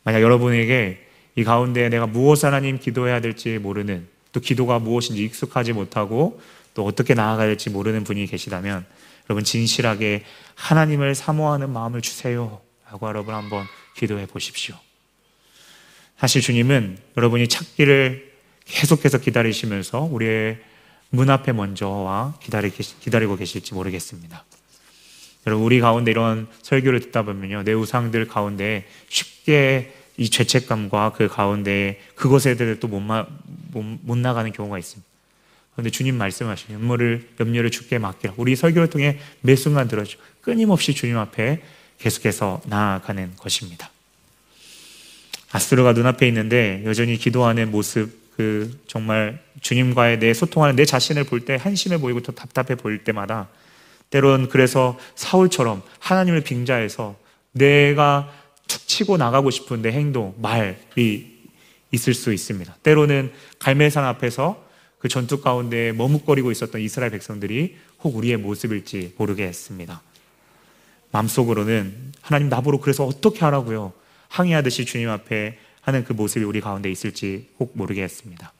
만약 0.03 0.21
여러분에게 0.21 1.05
이 1.35 1.43
가운데 1.43 1.89
내가 1.89 2.05
무엇 2.05 2.43
하나님 2.43 2.79
기도해야 2.79 3.21
될지 3.21 3.57
모르는 3.57 4.07
또 4.31 4.39
기도가 4.39 4.79
무엇인지 4.79 5.23
익숙하지 5.23 5.73
못하고 5.73 6.39
또 6.73 6.85
어떻게 6.85 7.13
나아가야 7.13 7.47
될지 7.47 7.69
모르는 7.69 8.03
분이 8.03 8.27
계시다면 8.27 8.85
여러분 9.29 9.43
진실하게 9.43 10.23
하나님을 10.55 11.15
사모하는 11.15 11.71
마음을 11.71 12.01
주세요. 12.01 12.61
라고 12.89 13.07
여러분 13.07 13.35
한번 13.35 13.65
기도해 13.95 14.25
보십시오. 14.25 14.75
사실 16.17 16.41
주님은 16.41 16.97
여러분이 17.17 17.47
찾기를 17.47 18.33
계속해서 18.65 19.19
기다리시면서 19.19 20.01
우리의 20.01 20.59
문 21.09 21.29
앞에 21.29 21.51
먼저 21.53 21.87
와 21.87 22.35
기다리, 22.41 22.71
기다리고 22.71 23.35
계실지 23.35 23.73
모르겠습니다. 23.73 24.45
여러분, 25.47 25.65
우리 25.65 25.79
가운데 25.79 26.11
이런 26.11 26.47
설교를 26.61 26.99
듣다 26.99 27.23
보면요. 27.23 27.63
내 27.63 27.73
우상들 27.73 28.27
가운데 28.27 28.87
쉽게 29.07 29.93
이 30.17 30.29
죄책감과 30.29 31.13
그 31.13 31.27
가운데 31.27 31.99
그것에 32.15 32.55
대해 32.55 32.77
또못 32.77 33.01
못, 33.01 33.83
못 34.01 34.17
나가는 34.17 34.51
경우가 34.51 34.77
있습니다. 34.77 35.07
그런데 35.73 35.91
주님 35.91 36.15
말씀하시는 36.15 36.77
염려를, 36.77 37.29
염려를 37.39 37.71
주께 37.71 37.99
맡기라. 37.99 38.33
우리 38.35 38.55
설교를 38.57 38.89
통해 38.89 39.17
매 39.41 39.55
순간 39.55 39.87
들어죠. 39.87 40.19
끊임없이 40.41 40.93
주님 40.93 41.17
앞에 41.17 41.63
계속해서 41.99 42.61
나아가는 42.65 43.33
것입니다. 43.37 43.89
아스트로가 45.51 45.93
눈앞에 45.93 46.27
있는데 46.27 46.83
여전히 46.85 47.17
기도하는 47.17 47.71
모습, 47.71 48.18
그 48.39 48.71
정말 48.87 49.43
주님과의 49.59 50.19
내 50.19 50.33
소통하는 50.33 50.77
내 50.77 50.85
자신을 50.85 51.25
볼 51.25 51.41
때 51.41 51.57
한심해 51.57 51.97
보이고 51.97 52.21
또 52.21 52.31
답답해 52.31 52.75
보일 52.77 53.03
때마다 53.03 53.49
때론 54.11 54.47
그래서 54.47 54.97
사울처럼 55.15 55.81
하나님을 55.99 56.45
빙자해서 56.45 57.17
내가 57.51 58.31
툭 58.65 58.87
치고 58.87 59.17
나가고 59.17 59.49
싶은 59.49 59.81
내 59.81 59.91
행동, 59.91 60.35
말이 60.37 61.49
있을 61.91 62.13
수 62.13 62.31
있습니다. 62.31 62.77
때로는 62.81 63.33
갈멜산 63.59 64.05
앞에서 64.05 64.65
그 64.99 65.09
전투 65.09 65.41
가운데 65.41 65.91
머뭇거리고 65.91 66.49
있었던 66.49 66.79
이스라엘 66.79 67.11
백성들이 67.11 67.75
혹 68.05 68.15
우리의 68.15 68.37
모습일지 68.37 69.15
모르게 69.17 69.47
했습니다. 69.47 70.01
마음속으로는 71.11 72.13
하나님 72.21 72.47
나보러 72.47 72.79
그래서 72.79 73.03
어떻게 73.03 73.41
하라고요? 73.41 73.91
항의하듯이 74.29 74.85
주님 74.85 75.09
앞에 75.09 75.57
하는 75.89 76.03
그 76.03 76.13
모습이 76.13 76.45
우리 76.45 76.61
가운데 76.61 76.89
있을지 76.89 77.49
혹 77.59 77.71
모르게 77.75 78.01
했습니다. 78.03 78.53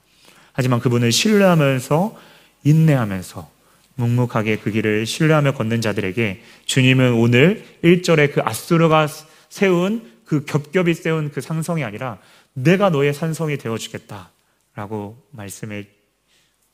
하지만 0.51 0.79
그분을 0.79 1.11
신뢰하면서 1.11 2.17
인내하면서 2.63 3.49
묵묵하게 3.95 4.57
그 4.57 4.71
길을 4.71 5.05
신뢰하며 5.05 5.53
걷는 5.53 5.81
자들에게 5.81 6.41
주님은 6.65 7.13
오늘 7.13 7.63
1절에 7.83 8.33
그 8.33 8.41
아수르가 8.43 9.07
세운 9.49 10.11
그 10.25 10.45
겹겹이 10.45 10.93
세운 10.93 11.31
그 11.31 11.41
상성이 11.41 11.83
아니라 11.83 12.17
내가 12.53 12.89
너의 12.89 13.13
산성이 13.13 13.57
되어 13.57 13.77
주겠다 13.77 14.31
라고 14.75 15.21
말씀을 15.31 15.87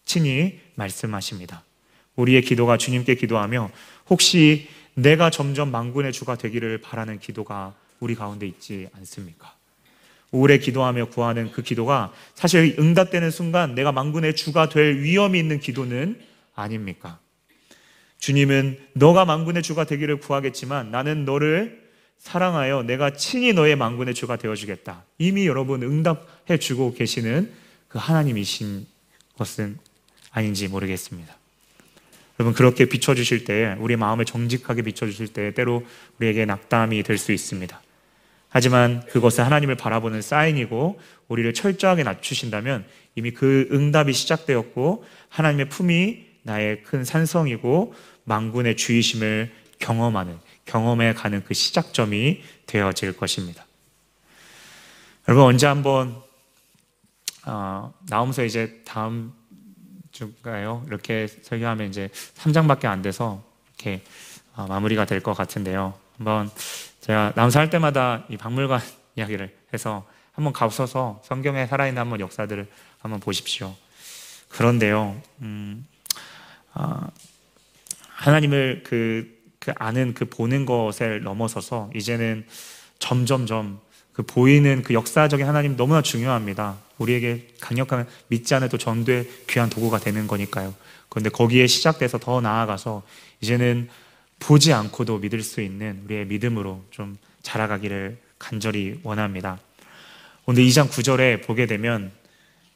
친히 0.06 0.60
말씀하십니다. 0.76 1.64
우리의 2.16 2.44
기도가 2.44 2.78
주님께 2.78 3.16
기도하며 3.16 3.72
혹시 4.10 4.70
내가 4.94 5.30
점점 5.30 5.72
망군의 5.72 6.14
주가 6.14 6.36
되기를 6.38 6.80
바라는 6.80 7.20
기도가 7.20 7.74
우리 8.00 8.16
가운데 8.16 8.48
있지 8.48 8.88
않습니까? 8.94 9.55
오래 10.32 10.58
기도하며 10.58 11.10
구하는 11.10 11.52
그 11.52 11.62
기도가 11.62 12.12
사실 12.34 12.76
응답되는 12.78 13.32
순간 13.32 13.76
내가 13.76 13.92
망군의 13.92 14.36
주가 14.36 14.70
될 14.70 15.02
위험이 15.02 15.40
있는 15.40 15.60
기도는 15.60 16.20
아닙니까? 16.56 17.20
주님은 18.20 18.80
너가 18.94 19.26
망군의 19.26 19.64
주가 19.64 19.86
되기를 19.86 20.20
구하겠지만 20.20 20.92
나는 20.92 21.26
너를 21.26 21.86
사랑하여 22.18 22.84
내가 22.84 23.12
친히 23.14 23.54
너의 23.54 23.76
망군의 23.76 24.14
주가 24.14 24.36
되어주겠다. 24.36 25.04
이미 25.20 25.46
여러분 25.46 25.84
응답해 25.84 26.58
주고 26.60 26.94
계시는 26.94 27.52
그 27.88 28.00
하나님이신 28.00 28.88
것은 29.38 29.78
아닌지 30.32 30.68
모르겠습니다. 30.68 31.36
여러분 32.40 32.54
그렇게 32.54 32.86
비춰주실 32.86 33.46
때 33.46 33.78
우리 33.80 33.96
마음을 33.96 34.26
정직하게 34.26 34.82
비춰주실 34.82 35.28
때 35.30 35.54
때로 35.54 35.86
우리에게 36.20 36.46
낙담이 36.46 37.04
될 37.04 37.18
수 37.18 37.32
있습니다. 37.32 37.82
하지만 38.56 39.06
그것은 39.08 39.44
하나님을 39.44 39.76
바라보는 39.76 40.22
사인이고 40.22 40.98
우리를 41.28 41.54
철저하게 41.54 42.04
낮추신다면 42.04 42.86
이미 43.16 43.32
그 43.32 43.68
응답이 43.70 44.14
시작되었고 44.14 45.04
하나님의 45.28 45.68
품이 45.68 46.26
나의 46.44 46.82
큰 46.84 47.04
산성이고 47.04 47.94
망군의 48.24 48.78
주의심을 48.78 49.52
경험하는 49.80 50.40
경험해 50.64 51.16
가는 51.16 51.44
그 51.44 51.54
시작점이 51.54 52.44
되어질 52.66 53.18
것입니다. 53.18 53.66
여러분 55.28 55.48
언제 55.48 55.68
한번 55.68 56.16
어, 57.46 57.94
나오면서 58.08 58.46
이제 58.46 58.82
다음 58.86 59.34
주가요 60.14 60.82
이렇게 60.88 61.28
설교하면 61.28 61.90
이제 61.90 62.08
3장밖에 62.38 62.86
안 62.86 63.02
돼서 63.02 63.44
이렇게 63.68 64.02
어, 64.56 64.66
마무리가 64.66 65.04
될 65.04 65.20
것 65.20 65.34
같은데요. 65.34 65.94
한번 66.18 66.50
제가 67.06 67.34
나무사 67.36 67.60
할 67.60 67.70
때마다 67.70 68.24
이 68.30 68.38
박물관 68.38 68.82
이야기를 69.16 69.56
해서 69.74 70.08
한번 70.32 70.54
가셔서 70.54 71.22
성경에 71.24 71.68
살아있는 71.68 72.02
한번 72.02 72.20
역사들을 72.20 72.68
한번 72.98 73.20
보십시오. 73.20 73.76
그런데요, 74.50 75.22
음, 75.42 75.86
아, 76.74 77.08
하나님을 78.08 78.82
그, 78.84 79.40
그 79.60 79.72
아는 79.76 80.16
그 80.16 80.26
보는 80.26 80.66
것을 80.66 81.22
넘어서서 81.22 81.92
이제는 81.94 82.48
점점점 82.98 83.80
그 84.12 84.24
보이는 84.24 84.82
그 84.82 84.96
역사적인 84.96 85.46
하나님 85.46 85.78
너무나 85.78 86.02
중요합니다. 86.02 86.78
우리에게 86.98 87.50
강력한 87.62 88.08
믿지 88.30 88.56
않아도 88.56 88.80
전도의 88.80 89.30
귀한 89.48 89.70
도구가 89.70 90.00
되는 90.00 90.26
거니까요. 90.26 90.74
그런데 91.10 91.30
거기에 91.30 91.68
시작돼서 91.68 92.18
더 92.18 92.42
나아가서 92.42 93.04
이제는 93.42 93.90
보지 94.40 94.74
않고도 94.74 95.20
믿을 95.20 95.42
수 95.42 95.62
있는 95.62 96.02
우리의 96.06 96.26
믿음으로 96.28 96.84
좀 96.92 97.18
자라가기를 97.42 98.18
간절히 98.38 99.00
원합니다. 99.04 99.60
오늘 100.46 100.64
2장 100.64 100.90
9절에 100.90 101.44
보게 101.46 101.66
되면 101.66 102.12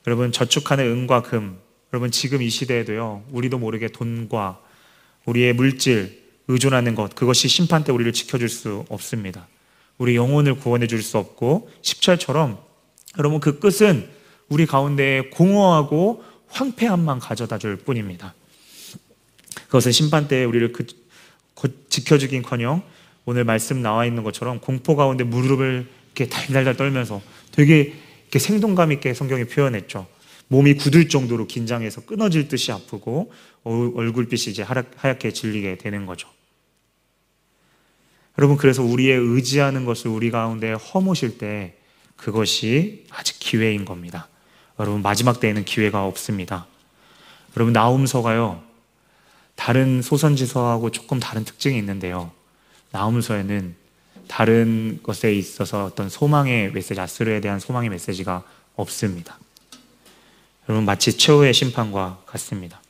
여러분 0.08 0.32
저축하는 0.32 0.86
은과 0.86 1.22
금 1.24 1.60
여러분 1.93 2.12
지금 2.12 2.41
이 2.41 2.50
시대에도요 2.50 3.26
우리도 3.32 3.60
모르게 3.60 3.89
돈과 3.89 4.62
우리의 5.26 5.54
물질 5.54 6.24
의존하는 6.48 6.95
것 6.95 7.13
그것이 7.13 7.48
심판 7.48 7.84
때 7.84 7.91
우리를 7.91 8.12
지켜줄 8.13 8.50
수 8.50 8.86
없습니다. 8.89 9.48
우리 9.98 10.15
영혼을 10.15 10.56
구원해 10.56 10.88
줄 10.88 11.04
수 11.04 11.17
없고 11.17 11.69
10절처럼 11.82 12.58
여러분 13.17 13.39
그 13.39 13.60
끝은 13.60 14.10
우리 14.48 14.65
가운데 14.65 15.30
공허하고 15.34 16.24
황폐함만 16.48 17.19
가져다 17.19 17.58
줄 17.60 17.76
뿐입니다. 17.76 18.34
그것은 19.65 19.91
심판 19.91 20.28
때 20.28 20.43
우리를 20.45 20.72
그, 20.74 20.88
지켜주긴커녕 21.89 22.82
오늘 23.26 23.43
말씀 23.43 23.82
나와 23.82 24.06
있는 24.06 24.24
것처럼 24.24 24.60
공포 24.60 24.95
가운데 24.95 25.24
무릎을 25.24 25.88
이렇게 26.15 26.28
달달달 26.28 26.76
떨면서 26.76 27.22
되게 27.52 27.93
이렇게 28.24 28.39
생동감 28.39 28.91
있게 28.91 29.13
성경이 29.13 29.45
표현했죠. 29.45 30.08
몸이 30.48 30.76
굳을 30.76 31.10
정도로 31.10 31.48
긴장해서 31.48 32.06
끊어질 32.06 32.48
듯이 32.48 32.72
아프고 32.72 33.32
얼굴빛이 33.63 34.52
이제 34.52 34.63
하얗게 34.63 35.32
질리게 35.32 35.78
되는 35.78 36.06
거죠. 36.06 36.28
여러분 38.38 38.58
그래서 38.58 38.84
우리의 38.84 39.17
의지하는 39.17 39.86
것을 39.86 40.10
우리 40.10 40.32
가운데 40.32 40.72
허무실 40.72 41.38
때 41.38 41.76
그것이 42.15 43.06
아직 43.12 43.38
기회인 43.39 43.86
겁니다. 43.86 44.28
여러분 44.80 45.02
마지막 45.02 45.39
때에는 45.39 45.65
기회가 45.65 46.06
없습니다. 46.06 46.65
여러분 47.56 47.74
나움서가요 47.74 48.63
다른 49.60 50.02
소선지서하고 50.02 50.89
조금 50.89 51.19
다른 51.19 51.43
특징이 51.43 51.78
있는데요. 51.80 52.32
나움서에는 52.91 53.76
다른 54.30 55.00
것에 55.04 55.34
있어서 55.34 55.84
어떤 55.84 56.08
소망의 56.08 56.72
메시지, 56.72 56.98
아스르에 56.98 57.41
대한 57.41 57.60
소망의 57.60 57.89
메시지가 57.89 58.45
없습니다. 58.78 59.38
여러분 60.69 60.86
마치 60.86 61.17
최후의 61.17 61.54
심판과 61.54 62.21
같습니다. 62.25 62.81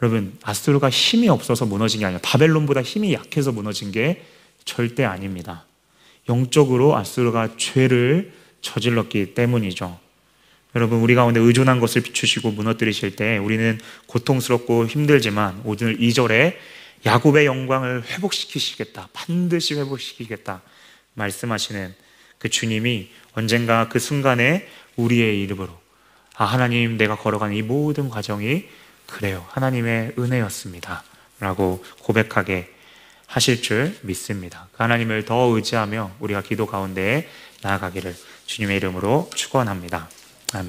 여러분 0.00 0.38
아스루가 0.40 0.88
힘이 0.88 1.28
없어서 1.28 1.66
무너진 1.66 1.98
게 1.98 2.06
아니라 2.06 2.20
바벨론보다 2.22 2.82
힘이 2.82 3.12
약해서 3.12 3.50
무너진 3.50 3.90
게 3.90 4.24
절대 4.64 5.02
아닙니다. 5.02 5.64
영적으로 6.28 6.96
아스루가 6.96 7.56
죄를 7.56 8.32
저질렀기 8.60 9.34
때문이죠. 9.34 9.98
여러분 10.76 11.00
우리 11.00 11.14
가운데 11.14 11.40
의존한 11.40 11.80
것을 11.80 12.02
비추시고 12.02 12.52
무너뜨리실 12.52 13.16
때 13.16 13.38
우리는 13.38 13.80
고통스럽고 14.06 14.86
힘들지만 14.86 15.62
오늘 15.64 15.98
2절에 15.98 16.56
야곱의 17.06 17.46
영광을 17.46 18.04
회복시키시겠다. 18.04 19.08
반드시 19.12 19.74
회복시키겠다. 19.74 20.62
말씀하시는 21.14 21.94
그 22.38 22.48
주님이 22.48 23.10
언젠가 23.32 23.88
그 23.88 23.98
순간에 23.98 24.68
우리의 24.96 25.42
이름으로 25.42 25.78
아, 26.36 26.44
하나님 26.44 26.96
내가 26.96 27.16
걸어가는 27.16 27.56
이 27.56 27.62
모든 27.62 28.08
과정이 28.08 28.64
그래요. 29.06 29.44
하나님의 29.50 30.14
은혜였습니다. 30.18 31.02
라고 31.40 31.84
고백하게 32.02 32.72
하실 33.26 33.62
줄 33.62 33.96
믿습니다. 34.02 34.68
그 34.72 34.82
하나님을 34.82 35.24
더 35.24 35.54
의지하며 35.54 36.16
우리가 36.20 36.42
기도 36.42 36.66
가운데 36.66 37.28
나아가기를 37.62 38.14
주님의 38.46 38.76
이름으로 38.76 39.30
축원합니다. 39.34 40.08
아멘. 40.52 40.68